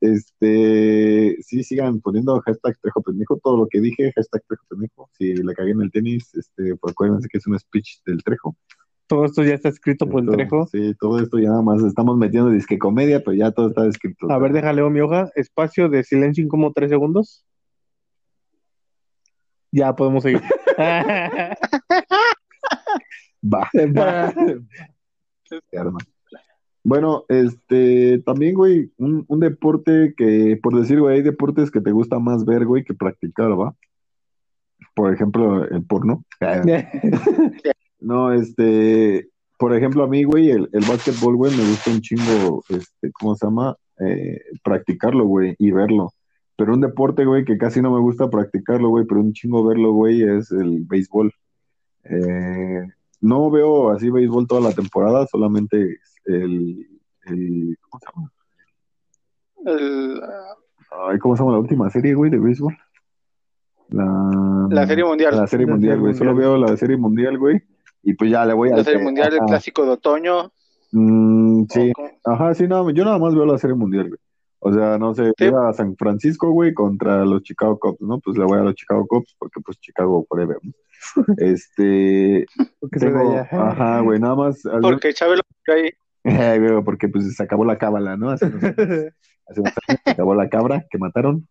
[0.00, 5.10] Este, sí, sigan poniendo hashtag trejo pendejo, todo lo que dije, hashtag trejo pendejo.
[5.18, 8.56] Si le cagué en el tenis, este, pues acuérdense que es un speech del trejo.
[9.08, 10.66] Todo esto ya está escrito por el trejo.
[10.66, 14.30] Sí, todo esto ya nada más estamos metiendo disque comedia, pero ya todo está escrito.
[14.30, 15.30] A ver, déjale mi hoja.
[15.34, 17.44] Espacio de silencio en como tres segundos.
[19.72, 20.42] Ya podemos seguir.
[23.42, 23.68] Va.
[23.96, 24.32] Va.
[25.44, 25.98] Se arma.
[26.88, 31.92] Bueno, este, también, güey, un, un deporte que, por decir, güey, hay deportes que te
[31.92, 33.74] gusta más ver, güey, que practicar, ¿va?
[34.94, 36.24] Por ejemplo, el porno.
[38.00, 42.62] No, este, por ejemplo, a mí, güey, el, el básquetbol, güey, me gusta un chingo,
[42.68, 43.76] este, ¿cómo se llama?
[43.98, 46.12] Eh, practicarlo, güey, y verlo.
[46.56, 49.92] Pero un deporte, güey, que casi no me gusta practicarlo, güey, pero un chingo verlo,
[49.92, 51.34] güey, es el béisbol.
[52.04, 52.86] Eh,
[53.20, 56.86] no veo así béisbol toda la temporada, solamente el,
[57.26, 58.32] el ¿cómo se llama?
[59.66, 60.20] el,
[61.10, 62.76] Ay, ¿cómo se llama la última serie, güey, de béisbol?
[63.90, 66.14] La, la Serie Mundial, la serie La mundial, Serie güey.
[66.14, 67.62] Solo veo la serie mundial, güey.
[68.02, 70.52] Y pues ya le voy a la Serie Mundial, el clásico de otoño,
[70.90, 71.92] Mm, sí,
[72.24, 74.18] ajá, sí, no, yo nada más veo la serie mundial, güey.
[74.60, 75.44] O sea, no sé, Sí.
[75.44, 78.18] iba a San Francisco, güey, contra los Chicago Cubs, ¿no?
[78.20, 80.72] Pues le voy a los Chicago Cubs porque pues Chicago forever, ¿no?
[81.38, 82.46] Este,
[82.80, 85.90] Porque ajá, güey, nada más, porque Chabelo ahí,
[86.84, 88.30] porque pues se acabó la cábala, ¿no?
[88.30, 88.62] Hace unos,
[89.46, 91.48] hace unos años se acabó la cabra que mataron,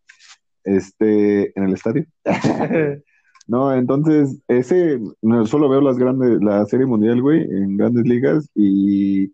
[0.63, 2.05] este, en el estadio.
[3.47, 8.49] No, entonces, ese, no, solo veo las grandes, la serie mundial, güey, en grandes ligas
[8.53, 9.31] y,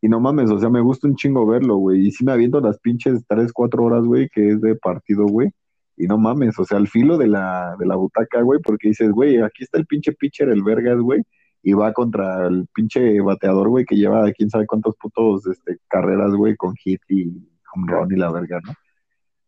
[0.00, 2.58] y no mames, o sea, me gusta un chingo verlo, güey, y sí me aviento
[2.62, 5.50] las pinches tres, cuatro horas, güey, que es de partido, güey,
[5.98, 9.10] y no mames, o sea, al filo de la, de la butaca, güey, porque dices,
[9.10, 11.22] güey, aquí está el pinche pitcher, el Vergas, güey,
[11.62, 16.32] y va contra el pinche bateador, güey, que lleva quién sabe cuántos putos, este, carreras,
[16.32, 17.28] güey, con hit y
[17.74, 18.72] home run y la verga, ¿no?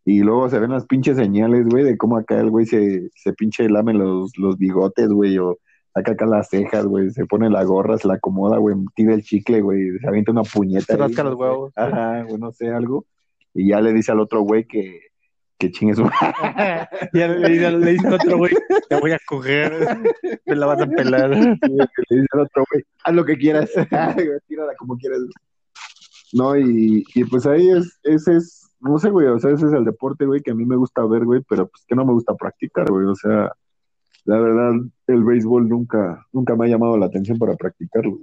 [0.05, 3.33] Y luego se ven las pinches señales, güey, de cómo acá el güey se, se
[3.33, 5.57] pinche lame los, los bigotes, güey, o
[5.93, 9.23] saca acá las cejas, güey, se pone la gorra, se la acomoda, güey, tira el
[9.23, 10.85] chicle, güey, se avienta una puñeta.
[10.85, 11.71] Se rasca los huevos.
[11.75, 13.05] Ajá, güey, no sé, algo.
[13.53, 15.12] Y ya le dice al otro güey que,
[15.63, 16.03] que chingue su...
[17.13, 18.53] ya le, le, le dice a otro güey,
[18.89, 19.97] te voy a coger,
[20.45, 21.29] me la vas a pelar.
[21.29, 21.57] le
[22.09, 23.69] dice al otro güey, haz lo que quieras,
[24.47, 25.21] tírala como quieras.
[26.33, 29.73] No, y, y pues ahí es, ese es, no sé, güey, o sea, ese es
[29.73, 32.13] el deporte, güey, que a mí me gusta ver, güey, pero pues que no me
[32.13, 33.53] gusta practicar, güey, o sea,
[34.25, 34.73] la verdad,
[35.07, 38.19] el béisbol nunca, nunca me ha llamado la atención para practicarlo.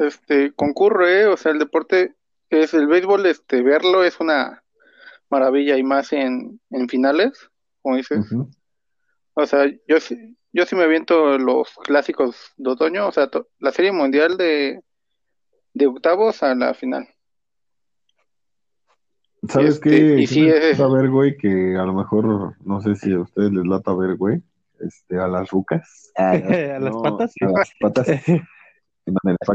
[0.00, 1.26] este, concurre, ¿eh?
[1.26, 2.14] o sea, el deporte
[2.50, 4.64] es el béisbol, este, verlo es una
[5.30, 7.48] maravilla y más en, en finales,
[7.82, 8.24] como dices.
[9.34, 13.48] O sea, yo sí, yo sí me aviento los clásicos de otoño, o sea, to-
[13.58, 14.80] la serie mundial de,
[15.74, 17.06] de octavos a la final.
[19.48, 20.20] ¿Sabes Este, qué?
[20.22, 23.12] y Sí sí, me es- gusta ver, güey, que a lo mejor, no sé si
[23.12, 24.42] a ustedes les lata ver, güey,
[24.80, 26.10] este, a las rucas.
[26.16, 27.34] ¿A las No, patas?
[27.40, 28.06] A las patas.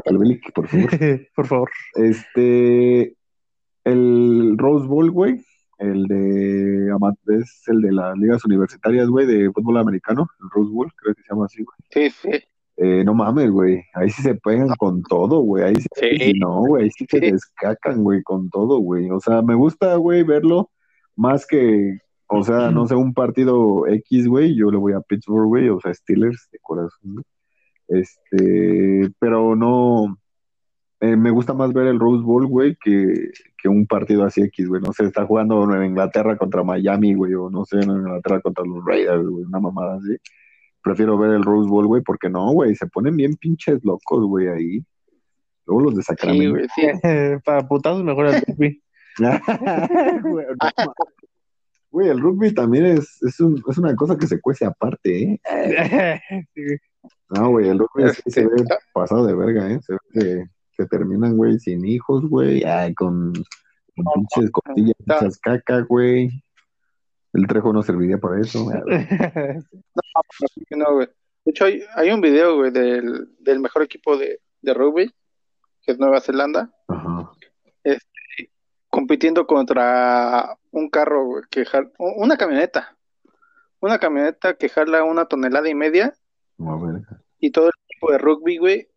[0.05, 0.89] Calvelic, por favor.
[1.35, 1.69] Por favor.
[1.95, 3.17] Este,
[3.83, 5.43] el Rose Bowl, güey,
[5.81, 6.87] el de,
[7.39, 11.21] es el de las ligas universitarias, güey, de fútbol americano, el Rose Bowl, creo que
[11.23, 11.77] se llama así, güey.
[11.89, 12.39] Sí, sí.
[12.77, 15.87] Eh, no mames, güey, ahí sí se pegan con todo, güey, ahí sí,
[16.19, 16.33] Sí.
[16.39, 19.09] no, güey, ahí sí se descacan, güey, con todo, güey.
[19.11, 20.69] O sea, me gusta, güey, verlo
[21.15, 25.47] más que, o sea, no sé, un partido X, güey, yo le voy a Pittsburgh,
[25.47, 27.25] güey, o sea, Steelers de corazón, güey.
[27.87, 30.17] Este, pero no,
[31.01, 34.67] eh, me gusta más ver el Rose Bowl, güey, que, que un partido así X,
[34.69, 34.81] güey.
[34.81, 38.63] No sé, está jugando en Inglaterra contra Miami, güey, o no sé, en Inglaterra contra
[38.65, 40.15] los Raiders, güey, una mamada así.
[40.83, 44.47] prefiero ver el Rose Bowl, güey, porque no, güey, se ponen bien pinches locos, güey,
[44.47, 44.85] ahí.
[45.67, 46.51] Luego los de Sí, Sacramento.
[46.51, 46.81] güey, sí.
[47.45, 48.81] Para putazos mejor el rugby.
[50.23, 50.95] Güey, no mames.
[51.91, 56.21] Güey, el rugby también es, es, un- es una cosa que se cuece aparte, ¿eh?
[56.55, 56.61] Sí.
[57.29, 59.79] No, güey, el rugby sí se Este, ve pasado de verga, ¿eh?
[59.81, 60.43] Se ve que,
[60.81, 63.33] que terminan, güey, sin hijos, güey, ay, con,
[63.95, 66.29] con pinches costillas, hechas caca, güey.
[67.33, 68.65] El trejo no serviría para eso.
[68.65, 69.07] güey.
[70.67, 71.07] Que no, güey.
[71.45, 75.11] De hecho, hay, hay un video, güey, del, del mejor equipo de, de rugby,
[75.81, 77.31] que es Nueva Zelanda, Ajá.
[78.89, 81.65] compitiendo contra un carro, güey, que
[81.97, 82.97] una camioneta.
[83.79, 86.13] Una camioneta que jala una tonelada y media
[86.59, 86.79] No,
[87.39, 88.87] y todo el equipo de rugby, güey,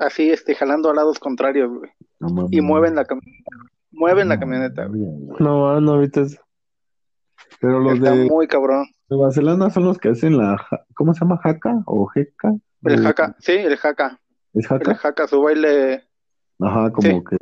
[0.00, 1.90] así, este, jalando a lados contrarios, güey.
[2.18, 2.48] No.
[2.50, 3.50] Y mueven la camioneta.
[3.92, 5.00] Mueven la camioneta, güey.
[5.38, 6.38] No, no, ahorita es.
[7.60, 8.86] Pero los Está de muy cabrón.
[9.08, 11.38] Nueva Zelanda son los que hacen la, ja- ¿cómo se llama?
[11.38, 12.52] ¿Jaca o jeca?
[12.84, 14.20] El jaca, sí, el jaca.
[14.54, 14.94] ¿Es El jaca?
[14.94, 16.04] jaca, su baile.
[16.62, 17.22] Ajá, como Sí.
[17.30, 17.36] que,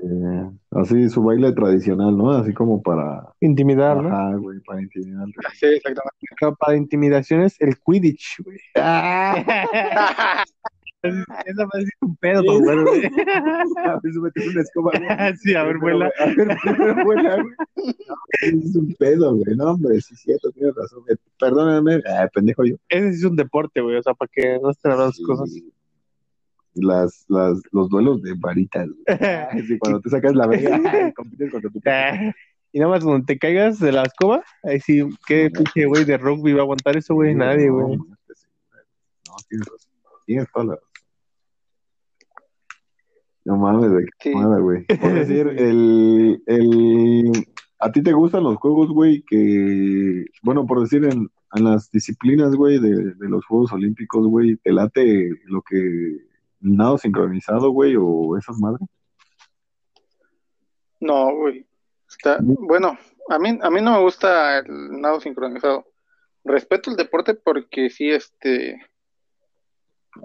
[0.71, 2.31] así su baile tradicional, ¿no?
[2.31, 4.09] Así como para, Intimidar, ¿no?
[4.09, 5.27] ajá, güey, para intimidar.
[5.55, 6.57] Sí, exactamente.
[6.59, 8.59] Para intimidaciones, el Quidditch, güey.
[11.03, 13.03] Esa va a ser un pedo, para jugar, güey.
[13.87, 15.09] A ver, súbete una escoba, güey.
[15.39, 16.11] Sí, a ver, vuela.
[16.19, 16.49] A ver,
[17.05, 17.55] vuela, güey.
[18.09, 19.57] No, es un pedo, güey.
[19.57, 21.03] No, hombre, sí cierto, tienes razón.
[21.05, 21.17] güey.
[21.39, 22.77] Perdóname, ah, pendejo yo.
[22.89, 23.97] Ese es un deporte, güey.
[23.97, 25.23] O sea, para que no estén Sí.
[25.23, 25.51] cosas.
[26.75, 29.05] Las, las, los duelos de varitas, güey.
[29.51, 31.79] Ay, sí, cuando te sacas la verga, compites contra tu
[32.73, 36.19] Y nada más cuando te caigas de la escoba, ahí sí, qué pinche güey de
[36.19, 37.35] rugby va a aguantar eso, güey.
[37.35, 37.97] Nadie, güey.
[37.97, 38.17] No, no,
[39.49, 39.91] tienes razón.
[40.27, 40.88] Tienes toda la razón.
[43.49, 44.33] No mames, de qué Sí.
[44.35, 44.85] güey.
[45.01, 47.33] Por decir, el, el,
[47.79, 52.55] ¿a ti te gustan los juegos, güey, que, bueno, por decir, en, en las disciplinas,
[52.55, 56.21] güey, de, de los Juegos Olímpicos, güey, ¿te late lo que, el
[56.61, 58.87] nado sincronizado, güey, o esas madres?
[61.01, 61.67] No, güey.
[62.07, 62.99] Está, bueno,
[63.31, 65.87] a mí, a mí no me gusta el nado sincronizado.
[66.45, 68.79] Respeto el deporte porque sí, este,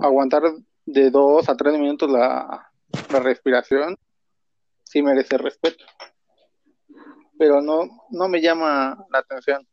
[0.02, 0.44] aguantar
[0.86, 2.70] de dos a tres minutos la,
[3.12, 3.96] la respiración,
[4.84, 5.84] sí merece respeto.
[7.38, 9.66] Pero no, no me llama la atención.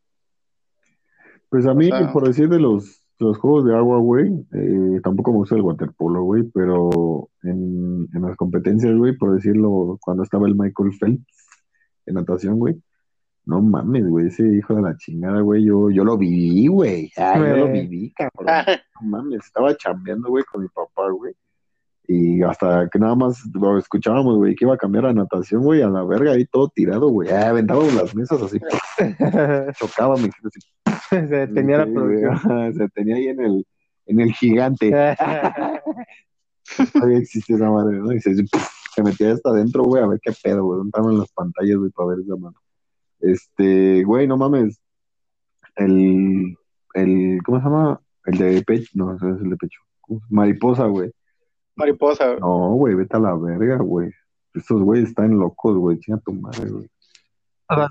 [1.48, 2.85] Pues a mí, O sea- por decir de los,
[3.18, 8.09] de los juegos de agua, güey, eh, tampoco me gusta el waterpolo, güey, pero en,
[8.14, 11.48] en las competencias, güey, por decirlo, cuando estaba el Michael Phelps
[12.06, 12.80] en natación, güey,
[13.46, 17.35] no mames, güey, ese hijo de la chingada, güey, yo, yo lo viví, güey, ah,
[17.37, 17.87] yo lo Güey.
[17.88, 18.46] viví, cabrón,
[19.00, 21.35] no mames, estaba chambeando, güey, con mi papá, güey,
[22.12, 25.81] y hasta que nada más lo escuchábamos, güey, que iba a cambiar a natación, güey,
[25.81, 28.59] a la verga, ahí todo tirado, güey, ah, aventábamos las mesas así,
[29.79, 30.59] chocaba mi así,
[31.09, 32.75] Se tenía la producción.
[32.75, 33.64] Se tenía ahí en el,
[34.07, 34.90] en el gigante.
[36.92, 38.12] Todavía existe esa madre, ¿no?
[38.12, 40.79] Y se, se metía hasta adentro, güey, a ver qué pedo, güey.
[40.79, 42.61] ¿Dónde estaban las pantallas, güey, para ver esa mano?
[43.20, 44.81] Este, güey, no mames.
[45.77, 46.57] El,
[46.94, 48.01] el, ¿cómo se llama?
[48.25, 49.79] El de pecho, no, ese es el de pecho.
[50.29, 51.12] Mariposa, güey.
[51.81, 52.37] Mariposa.
[52.37, 54.11] No, güey, vete a la verga, güey.
[54.55, 55.99] Estos güeyes están locos, güey.
[55.99, 56.87] Chinga tu madre, güey.
[57.69, 57.88] Ah,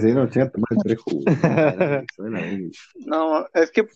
[0.00, 1.26] Sí, no, chinga tu madre, trejo, güey.
[2.16, 2.70] Suena ahí.
[3.06, 3.88] No, es que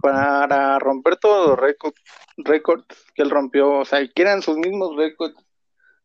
[0.00, 2.00] para romper todos los récords,
[2.38, 5.36] récords que él rompió, o sea, que eran sus mismos récords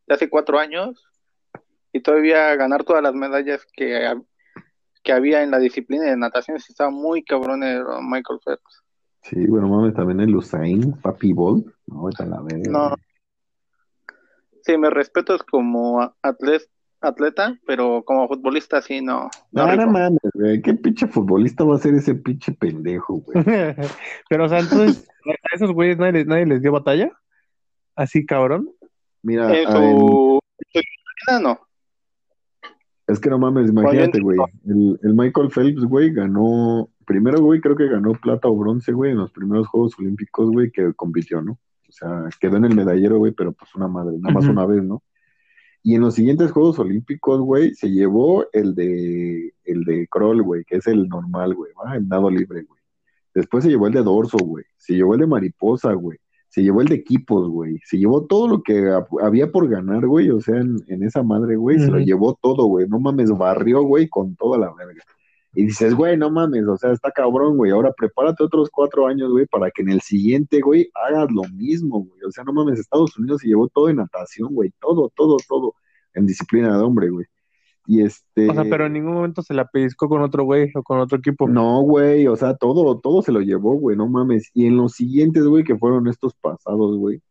[0.07, 1.09] de hace cuatro años,
[1.91, 4.13] y todavía ganar todas las medallas que,
[5.03, 8.83] que había en la disciplina de natación, sí estaba muy cabrón el Michael Phelps.
[9.23, 11.67] Sí, bueno, mames, también el Usain, Papi Bolt.
[11.87, 12.71] No, a la verga.
[12.71, 12.95] No.
[14.63, 16.69] Sí, me respeto como atlet-
[17.01, 19.29] atleta, pero como futbolista sí no.
[19.51, 20.61] no No, mames, güey.
[20.61, 23.43] ¿Qué pinche futbolista va a ser ese pinche pendejo, güey?
[24.29, 27.11] Pero, o sea, entonces, a esos güeyes nadie, les- nadie les dio batalla.
[27.95, 28.69] Así, cabrón.
[29.23, 30.39] Mira, En su,
[30.73, 30.83] en
[31.37, 31.59] su no.
[33.07, 34.37] es que no mames, imagínate, güey.
[34.65, 36.89] El, el Michael Phelps, güey, ganó.
[37.09, 40.69] Primero, güey, creo que ganó plata o bronce, güey, en los primeros Juegos Olímpicos, güey,
[40.69, 41.53] que compitió, ¿no?
[41.53, 44.83] O sea, quedó en el medallero, güey, pero pues una madre, nada más una vez,
[44.83, 45.01] ¿no?
[45.81, 50.63] Y en los siguientes Juegos Olímpicos, güey, se llevó el de el de crawl, güey,
[50.65, 51.95] que es el normal, güey, ¿va?
[51.95, 52.79] El nado libre, güey.
[53.33, 54.65] Después se llevó el de dorso, güey.
[54.77, 56.19] Se llevó el de mariposa, güey.
[56.49, 57.79] Se llevó el de equipos, güey.
[57.85, 60.29] Se llevó todo lo que ha- había por ganar, güey.
[60.29, 62.87] O sea, en, en esa madre, güey, se lo llevó todo, güey.
[62.87, 65.01] No mames, barrió, güey, con toda la verga.
[65.53, 67.71] Y dices, güey, no mames, o sea, está cabrón, güey.
[67.71, 72.03] Ahora prepárate otros cuatro años, güey, para que en el siguiente, güey, hagas lo mismo,
[72.03, 72.23] güey.
[72.23, 74.71] O sea, no mames, Estados Unidos se llevó todo en natación, güey.
[74.79, 75.73] Todo, todo, todo
[76.13, 77.25] en disciplina de hombre, güey.
[77.87, 78.49] Y este.
[78.51, 81.17] O sea, pero en ningún momento se la pellizcó con otro güey o con otro
[81.17, 81.49] equipo.
[81.49, 84.51] No, güey, o sea, todo, todo se lo llevó, güey, no mames.
[84.53, 87.23] Y en los siguientes, güey, que fueron estos pasados, güey,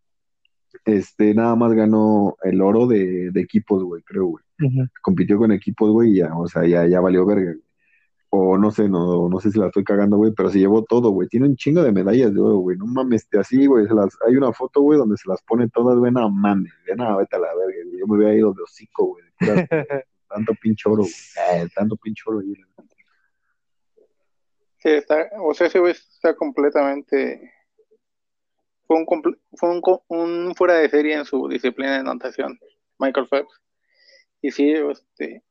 [0.84, 4.44] este, nada más ganó el oro de, de equipos, güey, creo, güey.
[5.00, 7.67] Compitió con equipos, güey, y ya, o sea, ya, ya valió verga, güey.
[8.30, 11.10] O no sé, no, no sé si la estoy cagando, güey, pero se llevó todo,
[11.10, 11.28] güey.
[11.28, 12.76] Tiene un chingo de medallas de oro, güey.
[12.76, 13.86] No mames, así, güey.
[13.86, 16.96] se las- hay una foto, güey, donde se las pone todas, güey, no mames, güey,
[16.96, 17.98] no, vete a la verga, güey.
[18.00, 19.24] Yo me hubiera ido de hocico, güey.
[20.28, 21.62] tanto pinche oro, güey.
[21.62, 22.62] Eh, tanto pinche oro, güey.
[24.78, 27.52] Sí, está, o sea, ese güey está completamente.
[28.86, 32.58] Fue un, comple- fue un, un fuera de serie en su disciplina de natación,
[32.98, 33.60] Michael Phelps.
[34.40, 35.42] Y sí, este.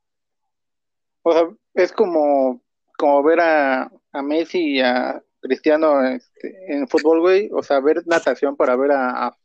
[1.23, 2.61] O sea, es como,
[2.97, 7.49] como ver a, a Messi y a Cristiano este, en fútbol, güey.
[7.53, 9.37] O sea, ver natación para ver a, a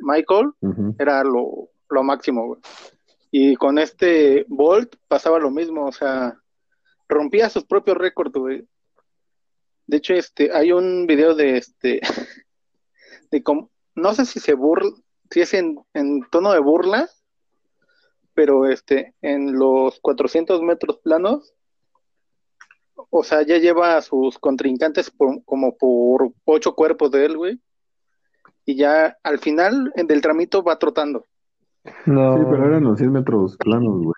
[0.00, 0.52] Michael
[0.98, 2.60] era lo, lo máximo, güey.
[3.30, 6.40] Y con este Bolt pasaba lo mismo, o sea,
[7.08, 8.66] rompía sus propios récords, güey.
[9.86, 12.00] De hecho, este, hay un video de este,
[13.30, 14.90] de cómo, no sé si se burla,
[15.30, 17.08] si es en, en tono de burla,
[18.34, 21.54] pero este, en los 400 metros planos,
[23.10, 27.60] o sea, ya lleva a sus contrincantes por- como por ocho cuerpos de él, güey.
[28.64, 31.24] Y ya al final en- del tramito va trotando.
[32.06, 32.36] No.
[32.36, 34.14] Sí, pero eran los 100 metros planos, güey.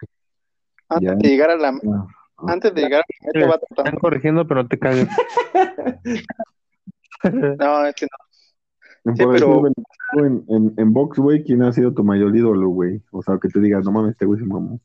[0.89, 1.15] Antes Ya.
[1.15, 2.07] de llegar a la Ah,
[2.39, 2.45] ah.
[2.49, 4.01] antes de llegar a la meta va Están trotando.
[4.01, 5.09] corrigiendo, pero no te cagues.
[7.23, 9.15] No, es que no.
[9.15, 9.63] Sí, pero-
[10.19, 13.03] en, en, en box, güey, ¿quién ha sido tu mayor ídolo, güey?
[13.13, 14.81] O sea, que te digas, no mames, este güey se mamó.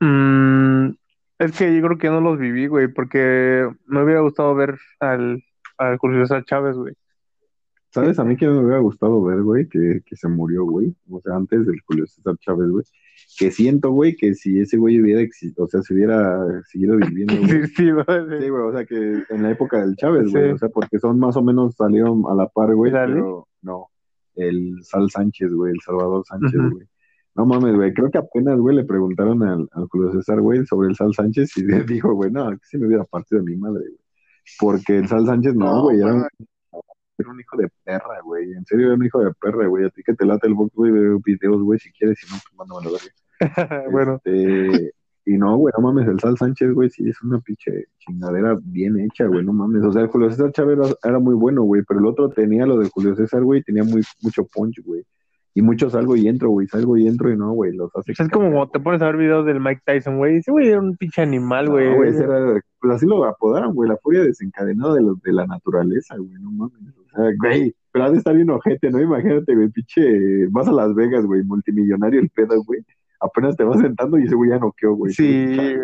[0.00, 0.94] Mm,
[1.40, 5.42] es que yo creo que no los viví, güey, porque me hubiera gustado ver al,
[5.78, 6.94] al Julio César Chávez, güey.
[7.88, 8.18] ¿Sabes?
[8.18, 10.94] A mí que me hubiera gustado ver, güey, que, que se murió, güey.
[11.10, 12.84] O sea, antes del Julio César Chávez, güey.
[13.38, 17.34] Que siento, güey, que si ese güey hubiera existido, o sea, si hubiera seguido viviendo,
[17.38, 17.66] güey.
[17.68, 18.40] Sí, sí, güey.
[18.40, 20.44] Sí, güey, o sea, que en la época del Chávez, güey.
[20.44, 20.52] Sí.
[20.52, 22.92] O sea, porque son más o menos salieron a la par, güey.
[22.92, 23.86] Pero no,
[24.36, 26.86] el Sal Sánchez, güey, el Salvador Sánchez, güey.
[27.40, 30.90] No mames, güey, creo que apenas, güey, le preguntaron al, al Julio César, güey, sobre
[30.90, 33.80] el Sal Sánchez y le dijo, güey, no, que si me hubiera partido mi madre,
[33.80, 34.00] güey.
[34.58, 36.32] Porque el Sal Sánchez, no, No, güey, era, un, mames.
[37.16, 38.52] era un hijo de perra, güey.
[38.52, 39.86] En serio, era un hijo de perra, güey.
[39.86, 42.38] A ti que te late el box, güey, veo videos, güey, si quieres, si no,
[42.42, 43.88] pues mándamelo, verga.
[43.90, 44.92] bueno, Este,
[45.24, 49.00] y no, güey, no mames, el Sal Sánchez, güey, sí es una pinche chingadera bien
[49.00, 49.82] hecha, güey, no mames.
[49.82, 52.66] O sea, el Julio César Chávez era, era muy bueno, güey, pero el otro tenía
[52.66, 55.06] lo de Julio César, güey, tenía muy, mucho punch, güey.
[55.52, 58.12] Y mucho salgo y entro, güey, salgo y entro y no, güey, los hace.
[58.12, 60.36] es como cuando te pones a ver videos del Mike Tyson, güey.
[60.36, 61.94] Ese güey era un pinche animal, No, güey.
[61.96, 65.46] güey, ese era- pues así lo apodaron, güey, la furia desencadenada de, los de la
[65.46, 66.94] naturaleza, güey, no mames.
[66.96, 69.00] O sea, güey, pero ha de estar bien ojete, ¿no?
[69.00, 72.80] Imagínate, güey, pinche, vas a Las Vegas, güey, multimillonario el pedo, güey.
[73.20, 75.12] Apenas te vas sentando y ese güey ya noqueó, güey.
[75.12, 75.76] Sí, güey.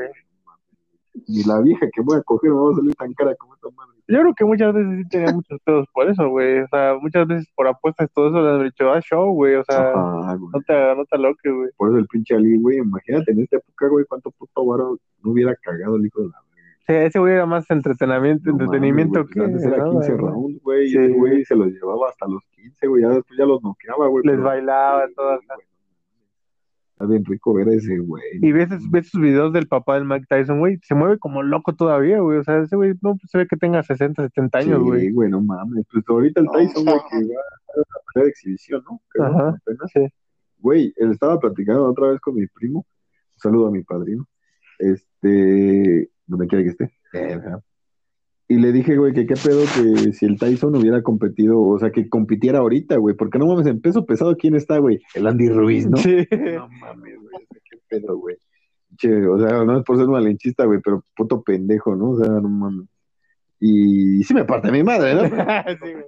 [1.28, 3.68] Ni la vieja que voy a coger me va a salir tan cara como esta
[3.76, 3.92] madre.
[4.08, 6.60] Yo creo que muchas veces sí tenía muchos pedos por eso, güey.
[6.60, 9.54] O sea, muchas veces por apuestas todo eso le han dicho, ah, show, güey.
[9.56, 10.50] O sea, Ajá, güey.
[10.52, 11.68] no te, no te aloques, güey.
[11.76, 15.30] Por eso el pinche Ali, güey, imagínate en esta época, güey, cuánto puto varo no
[15.32, 16.34] hubiera cagado el hijo de la
[16.86, 20.18] Sí, ese güey era más entretenimiento, No entretenimiento güey, que Antes era nada, 15 güey.
[20.32, 23.44] rounds, güey, y ese güey se los llevaba hasta los 15, güey, ya después ya
[23.44, 24.24] los noqueaba, güey.
[24.24, 25.12] Les bailaba, acá.
[25.16, 25.66] güey.
[26.96, 28.22] Está bien rico ver a ese güey.
[28.40, 31.74] Y ves, ves sus videos del papá del Mike Tyson, güey, se mueve como loco
[31.74, 32.38] todavía, güey.
[32.38, 35.02] O sea, ese güey no pues, se ve que tenga 60, 70 años, güey.
[35.02, 35.84] Sí, güey, no mames.
[35.92, 39.02] Pues ahorita el Tyson, güey, que va a una pelea de exhibición, ¿no?
[39.08, 39.90] Creo, Ajá, apenas.
[39.92, 40.08] sí.
[40.58, 42.78] Güey, él estaba platicando otra vez con mi primo.
[42.78, 44.26] Un saludo a mi padrino.
[44.78, 46.84] Este, donde quiera que esté.
[47.12, 47.60] Eh, ajá.
[48.48, 51.90] Y le dije, güey, que qué pedo que si el Tyson hubiera competido, o sea,
[51.90, 55.00] que compitiera ahorita, güey, porque no mames, en peso pesado, ¿quién está, güey?
[55.14, 55.96] El Andy Ruiz, ¿no?
[55.96, 56.26] Sí.
[56.30, 58.36] No mames, güey, o sea, qué pedo, güey.
[58.96, 62.10] Che, o sea, no es por ser malinchista, güey, pero puto pendejo, ¿no?
[62.10, 62.86] O sea, no mames.
[63.58, 65.22] Y sí me parte mi madre, ¿no?
[65.82, 66.04] Sí, güey.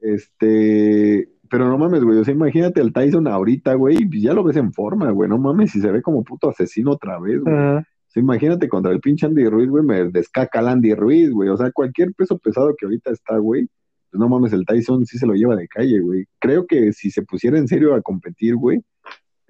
[0.00, 4.44] Este, pero no mames, güey, o sea, imagínate al Tyson ahorita, güey, y ya lo
[4.44, 7.52] ves en forma, güey, no mames, y se ve como puto asesino otra vez, güey.
[7.52, 11.48] O sea, imagínate contra el pinche Andy Ruiz, güey, me descaca el Andy Ruiz, güey,
[11.48, 13.68] o sea, cualquier peso pesado que ahorita está, güey,
[14.10, 16.24] pues no mames, el Tyson sí se lo lleva de calle, güey.
[16.38, 18.82] Creo que si se pusiera en serio a competir, güey,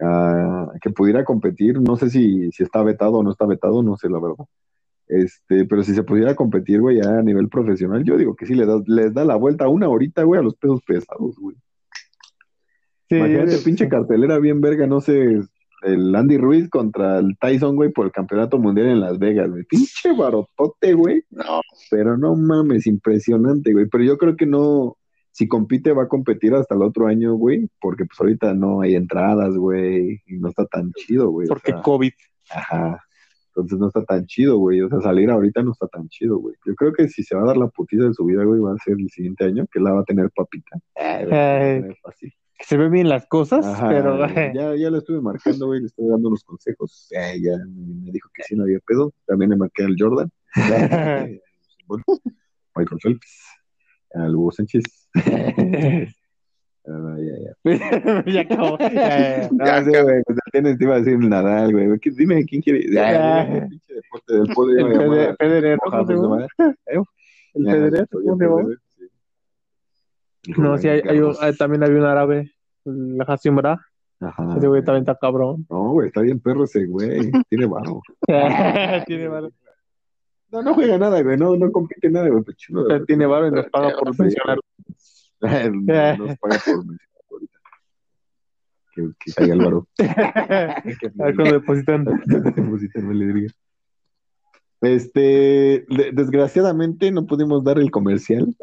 [0.01, 3.97] a que pudiera competir, no sé si, si está vetado o no está vetado, no
[3.97, 4.45] sé la verdad.
[5.07, 8.55] Este, pero si se pudiera competir, güey, ya a nivel profesional, yo digo que sí
[8.55, 11.57] le da, les da la vuelta una horita, güey, a los pesos pesados, güey.
[13.09, 15.41] Sí, Imagínate, pinche cartelera bien verga, no sé,
[15.83, 19.65] el Andy Ruiz contra el Tyson, güey, por el campeonato mundial en Las Vegas, güey.
[19.65, 21.23] Pinche barotote, güey.
[21.31, 21.61] No,
[21.91, 23.87] Pero no mames, impresionante, güey.
[23.91, 24.97] Pero yo creo que no,
[25.31, 28.95] si compite, va a competir hasta el otro año, güey, porque pues ahorita no hay
[28.95, 31.47] entradas, güey, y no está tan chido, güey.
[31.47, 32.13] o Porque sea, COVID.
[32.51, 33.05] Ajá.
[33.49, 34.81] Entonces no está tan chido, güey.
[34.83, 36.55] O sea, salir ahorita no está tan chido, güey.
[36.65, 38.73] Yo creo que si se va a dar la putiza de su vida, güey, va
[38.73, 40.77] a ser el siguiente año, que la va a tener papita.
[40.95, 41.81] Eh, güey, va a Ay.
[41.81, 42.33] tener fácil.
[42.59, 45.87] Que se ven bien las cosas, Ajá, pero ya, ya le estuve marcando, güey, le
[45.87, 47.09] estuve dando los consejos.
[47.13, 49.13] Eh, ya me dijo que sí no había pedo.
[49.27, 50.31] También le marqué al Jordan.
[51.87, 52.05] Bueno,
[52.77, 53.45] Michael Phelps.
[54.13, 54.83] Al Hugo Sánchez.
[56.91, 58.23] Ah, ya, ya.
[58.33, 58.79] ya acabó.
[58.79, 59.49] Ya, ya, ya.
[59.53, 60.03] No, Ya, sí, ya.
[60.03, 61.99] güey, pues, tienes, te iba a decir Nadal, güey.
[62.01, 62.91] ¿Qué- Dime, ¿quién quiere?
[62.91, 63.43] Ya.
[63.43, 64.95] El pinche deporte del podio, El
[65.37, 67.03] Federer, ¿eh?
[67.55, 68.09] El Federer.
[70.57, 71.43] No, sí, hay, hay un- Garros.
[71.43, 72.53] hay- también había un árabe,
[72.85, 73.79] el Hassim Bra.
[74.21, 74.55] Ajá.
[74.57, 75.67] Ese güey también está cabrón.
[75.71, 77.31] No, güey, está bien perro ese güey.
[77.49, 78.01] Tiene varo.
[79.07, 79.51] tiene varo,
[80.51, 81.37] No, no juega nada, güey.
[81.37, 82.43] No, no compite nada, güey.
[82.43, 83.05] pues, chulo, güey.
[83.05, 84.63] tiene varo y nos paga por mencionarlo.
[85.41, 86.99] No nos paga por mencionar
[87.31, 87.59] ahorita.
[88.93, 89.87] Que, que caiga el varo.
[89.99, 92.05] A ver cuando depositan.
[92.27, 93.53] Depositen, vale, verga.
[94.81, 95.21] Este,
[95.89, 98.57] de- desgraciadamente no pudimos dar el comercial.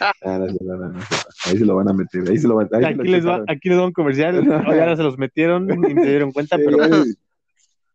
[0.00, 1.00] Ah, no, no, no, no.
[1.46, 3.26] Ahí se lo van a meter, ahí se lo van ahí se lo Aquí les,
[3.26, 4.34] va, aquí les va un comercial.
[4.66, 6.92] Ahora se los metieron y se dieron cuenta, Sí, pero ahí,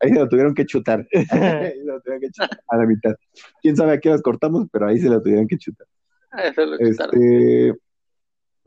[0.00, 1.06] ahí se lo tuvieron que chutar.
[1.12, 3.14] Ahí se lo tuvieron que chutar a la mitad.
[3.62, 5.86] Quién sabe a qué las cortamos, pero ahí se lo tuvieron que chutar.
[6.44, 7.04] Eso lo está.
[7.04, 7.74] Este,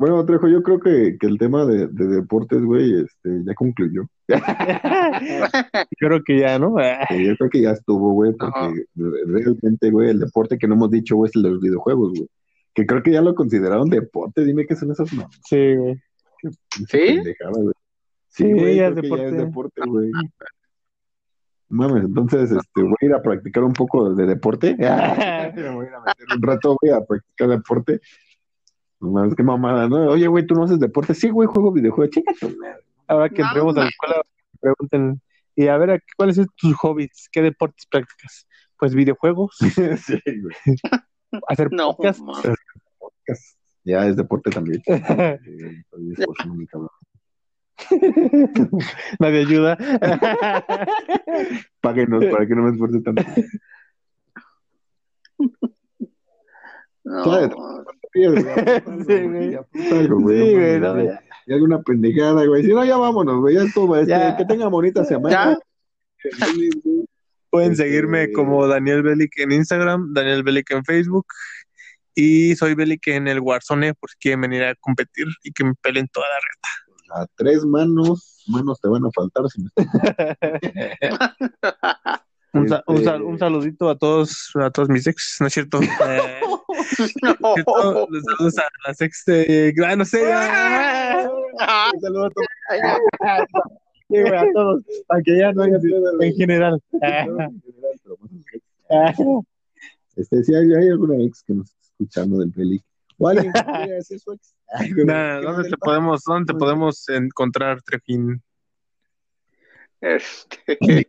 [0.02, 4.08] bueno, Trejo, yo creo que, que el tema de, de deportes, güey, este, ya concluyó.
[6.00, 6.76] creo que ya, ¿no?
[6.80, 11.16] Yo creo que ya estuvo, güey, porque realmente, güey, el deporte que no hemos dicho,
[11.18, 12.28] güey, es el de los videojuegos, güey.
[12.74, 14.46] Que creo que ya lo consideraron deporte.
[14.46, 15.38] Dime qué son esas mamas.
[15.46, 16.02] Sí, güey.
[16.88, 16.88] ¿Sí?
[16.90, 17.74] Pendejada, güey.
[18.30, 19.46] Sí, Sí, güey, ya es que ya es deporte.
[19.46, 20.12] deporte, güey.
[21.70, 24.76] Mames, entonces, este, voy a ir a practicar un poco de deporte.
[24.80, 28.02] Me voy a ir a meter un rato, güey, a practicar deporte.
[29.00, 30.10] No mames, qué mamada, ¿no?
[30.10, 31.14] Oye, güey, ¿tú no haces deporte?
[31.14, 32.16] Sí, güey, juego videojuegos.
[32.42, 32.76] Madre.
[33.08, 33.90] Ahora que No, entremos a la no.
[33.90, 34.22] escuela,
[34.60, 35.22] pregunten,
[35.56, 37.28] y a ver, ¿cuáles son tus hobbies?
[37.32, 38.48] ¿Qué deportes practicas?
[38.78, 39.58] Pues videojuegos,
[40.06, 40.78] sí, güey.
[41.48, 42.22] Hacer No, podcast.
[43.84, 44.82] Ya es deporte también.
[44.88, 45.40] Eh.
[49.20, 49.76] Nadie ayuda.
[51.82, 53.24] Páguenos para que no me esfuerce tanto.
[57.04, 57.24] No.
[58.14, 58.30] Ya.
[61.48, 62.64] Y alguna pendejada, güey.
[62.64, 63.56] Si no, ya vámonos, güey.
[63.56, 63.96] Ya estuvo.
[63.96, 64.38] Este, Ya.
[64.38, 65.58] Que tenga bonita semana.
[67.52, 71.28] Pueden Este- seguirme como Daniel Belic en Instagram, Daniel Belic en Facebook.
[72.16, 75.76] Y soy Belic en el Warzone, por si quieren venir a competir y que me
[75.76, 77.22] peleen toda la red.
[77.24, 79.44] A tres manos, manos te van a faltar.
[79.50, 79.70] Si me...
[82.54, 85.54] Un, sa- un, Este- sal- un saludito a todos, a todos mis ex, ¿no es
[85.54, 85.80] cierto?
[86.06, 86.66] Eh, No.
[87.08, 88.08] ¿cierto?
[88.12, 89.74] Les saludos a las ex de...
[89.88, 90.30] Ah, no sé.
[90.34, 91.30] ah,
[91.96, 92.48] un saludo a todos,
[94.12, 95.78] sí, güey, a todos, para que ya no haya
[96.22, 96.82] en general.
[100.14, 102.84] Este, si hay, hay alguna ex que nos está escuchando del peli.
[103.18, 104.54] O alguien que quiera hacer su ex.
[104.74, 108.42] Ay, güey, Nah, que ¿Dónde te podemos, dónde te podemos encontrar, Trejín?
[110.02, 111.08] Este, Te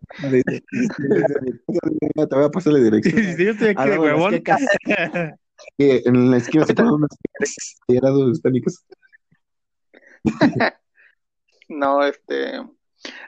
[2.31, 3.25] voy a pasar la dirección.
[3.25, 4.31] sí, sí, yo estoy aquí de no, las huevón.
[4.33, 4.61] quecas.
[5.79, 7.07] Que en la esquina se pone una
[7.41, 8.83] esquina donde está mi casa.
[11.69, 12.61] no, este.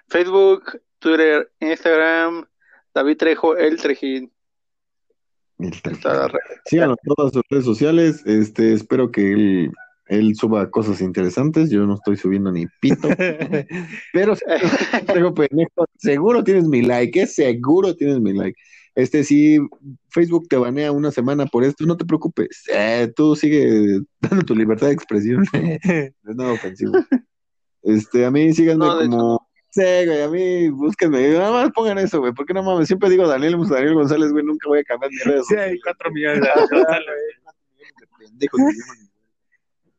[0.08, 2.46] Facebook, Twitter, Instagram,
[2.94, 4.32] David Trejo, el Trejín.
[6.02, 6.60] Todas las redes.
[6.66, 8.22] Síganlo en todas sus redes sociales.
[8.26, 9.72] Este, espero que él,
[10.06, 11.70] él suba cosas interesantes.
[11.70, 13.08] Yo no estoy subiendo ni pito.
[14.12, 14.36] Pero
[15.34, 17.26] pendejo, seguro tienes mi like, ¿eh?
[17.26, 18.58] seguro tienes mi like.
[18.94, 19.58] Este, si
[20.08, 22.62] Facebook te banea una semana por esto, no te preocupes.
[22.72, 25.44] Eh, tú sigue dando tu libertad de expresión.
[26.22, 26.92] No es nada ofensivo.
[27.82, 29.48] Este, a mí síganme No, como.
[29.74, 31.30] Sí, güey, a mí búsquenme.
[31.30, 32.32] Nada más pongan eso, güey.
[32.32, 35.46] Porque no mames, siempre digo Daniel, Daniel González, güey, nunca voy a cambiar mis redes.
[35.48, 36.48] Sí, hay cuatro millones de
[37.98, 38.60] de pendejos.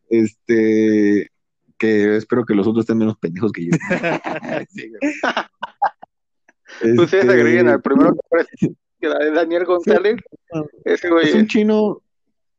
[0.08, 1.30] Este,
[1.78, 3.72] que espero que los otros estén menos pendejos que yo.
[4.70, 5.02] Sí, güey.
[6.98, 10.22] Ustedes Este, agreguen al primero que aparece, que la de Daniel González.
[10.86, 12.02] Ese güey Es un chino,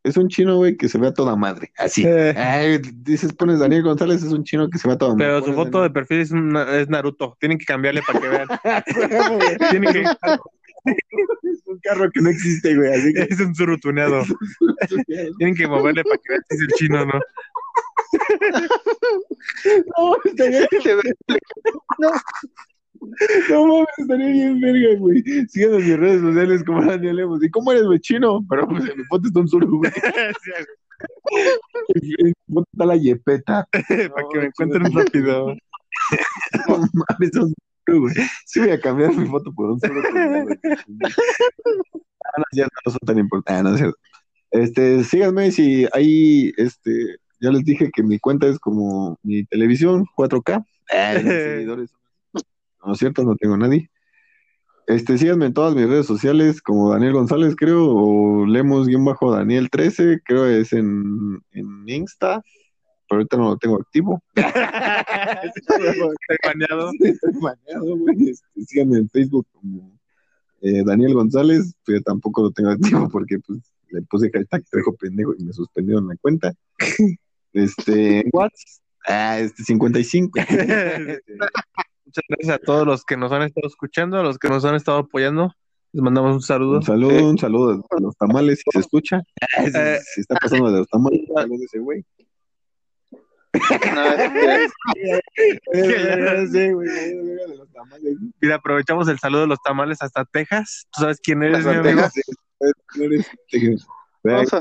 [0.07, 1.73] es un chino, güey, que se ve a toda madre.
[1.79, 2.05] Así.
[2.07, 2.35] Eh.
[2.37, 5.27] Ay, dices, pones Daniel González, es un chino que se ve a toda madre.
[5.27, 7.37] Pero su foto de perfil es, una- es Naruto.
[7.41, 8.49] Tienen que cambiarle para que vean.
[9.71, 12.93] Tienen que, Es un carro que no existe, güey.
[12.93, 13.23] Así que.
[13.23, 14.23] es un surutuneado.
[15.39, 17.21] Tienen que moverle para que vean si es el chino, ¿no?
[19.99, 21.15] No, estaría, se ve-
[23.51, 25.23] no mames, estaría bien verga, güey.
[25.49, 27.43] Síganme en mis redes sociales como Daniel Lemos.
[27.43, 28.01] ¿Y cómo eres, güey?
[28.01, 28.45] Chino.
[28.49, 29.93] Pero pues en mi foto está un suru, güey.
[31.95, 32.15] Sí,
[32.47, 33.69] ¿Dónde está la yepeta?
[33.73, 35.55] Para que me encuentren rápido.
[36.69, 38.15] No mames, duro, güey.
[38.45, 40.01] Sí voy a cambiar mi foto por un solo.
[40.05, 40.45] Ah,
[42.39, 43.59] no es cierto, no son tan importantes.
[43.59, 43.99] Ah, no es cierto.
[44.51, 50.07] Este, síganme si ahí, este, ya les dije que mi cuenta es como mi televisión,
[50.17, 50.65] 4K.
[50.91, 51.91] Ah, mis seguidores.
[52.85, 53.91] No es cierto, no tengo a nadie.
[54.87, 60.73] Este, síganme en todas mis redes sociales como Daniel González, creo, o Lemos-Daniel13, creo es
[60.73, 62.41] en, en Insta,
[63.09, 64.23] pero ahorita no lo tengo activo.
[64.37, 65.77] Estoy
[66.45, 66.91] baneado.
[67.01, 68.31] Estoy baneado, güey.
[68.31, 69.97] Este, síganme en Facebook como
[70.61, 73.61] eh, Daniel González, pero tampoco lo tengo activo porque pues
[73.91, 76.53] le puse hashtag trejo pendejo y me suspendieron la cuenta.
[77.53, 80.41] Este, en WhatsApp, ah, este 55.
[82.07, 84.75] Muchas gracias a todos los que nos han estado escuchando, a los que nos han
[84.77, 85.53] estado apoyando.
[85.93, 86.77] Les mandamos un saludo.
[86.79, 89.23] Un saludo, un saludo a los tamales, si se escucha.
[89.65, 89.71] Si,
[90.15, 92.05] si está pasando de los tamales, saludos a ese güey.
[93.95, 94.03] No,
[96.53, 98.17] Sí, güey, de los tamales.
[98.41, 100.87] Mira, aprovechamos el saludo de los tamales hasta Texas.
[100.93, 102.03] ¿Tú sabes quién eres, mi Hasta amigo?
[102.03, 102.37] Texas.
[102.61, 104.06] A-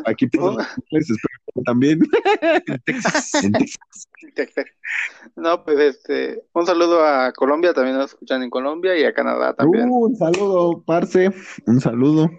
[0.06, 2.00] Aquí pasan los tamales, espero que también.
[2.66, 3.32] En Texas.
[3.44, 4.66] En Texas.
[5.36, 9.54] No, pues este, un saludo a Colombia, también nos escuchan en Colombia y a Canadá
[9.54, 9.90] también.
[9.90, 11.32] Uh, un saludo, parce.
[11.66, 12.30] Un saludo.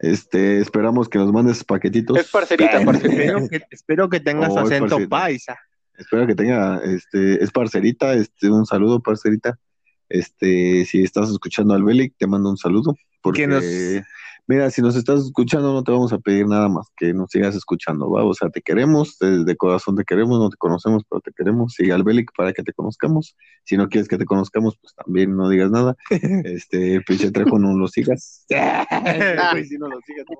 [0.00, 2.18] Este, esperamos que nos mandes paquetitos.
[2.18, 3.22] Es parcerita, parcerita.
[3.22, 5.08] Espero que, espero que tengas Oh, es acento parecido.
[5.08, 5.58] paisa.
[5.96, 9.58] Espero que tenga, este, es parcerita, este, un saludo, parcerita.
[10.08, 12.96] Este, si estás escuchando al Belic, te mando un saludo.
[13.22, 13.64] Porque, nos-
[14.46, 17.54] mira, si nos estás escuchando, no te vamos a pedir nada más que nos sigas
[17.54, 18.24] escuchando, ¿va?
[18.24, 21.74] O sea, te queremos, de, corazón te queremos, no te conocemos, pero te queremos.
[21.74, 23.36] Sigue al Belic para que te conozcamos.
[23.64, 25.96] Si no quieres que te conozcamos, pues también no digas nada.
[26.44, 28.44] Este, pinche Trejo, no lo sigas.
[29.68, 30.36] Si no lo sigas, no.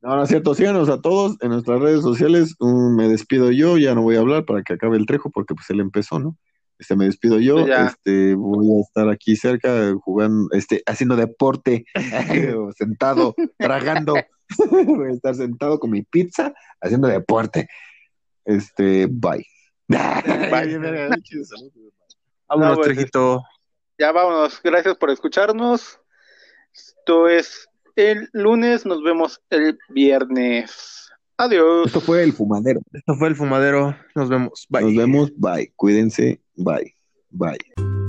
[0.00, 2.54] No, no es cierto, síganos a todos en nuestras redes sociales.
[2.60, 5.54] Um, me despido yo, ya no voy a hablar para que acabe el trejo porque
[5.56, 6.36] pues él empezó, ¿no?
[6.78, 7.86] Este, me despido yo, ya.
[7.86, 11.84] este, voy a estar aquí cerca jugando, este, haciendo deporte,
[12.76, 14.14] sentado, tragando,
[14.86, 17.68] voy a estar sentado con mi pizza, haciendo deporte.
[18.44, 19.44] Este, bye.
[19.88, 19.98] Bye.
[22.48, 23.42] Vámonos, pues, Trejito.
[23.98, 25.98] Ya vámonos, gracias por escucharnos.
[26.72, 31.10] Esto es el lunes, nos vemos el viernes.
[31.36, 31.86] Adiós.
[31.86, 32.80] Esto fue el fumadero.
[32.92, 33.96] Esto fue el fumadero.
[34.14, 34.66] Nos vemos.
[34.68, 34.82] Bye.
[34.82, 35.72] Nos vemos, bye.
[35.76, 36.92] Cuídense, bye.
[37.32, 38.07] Bye.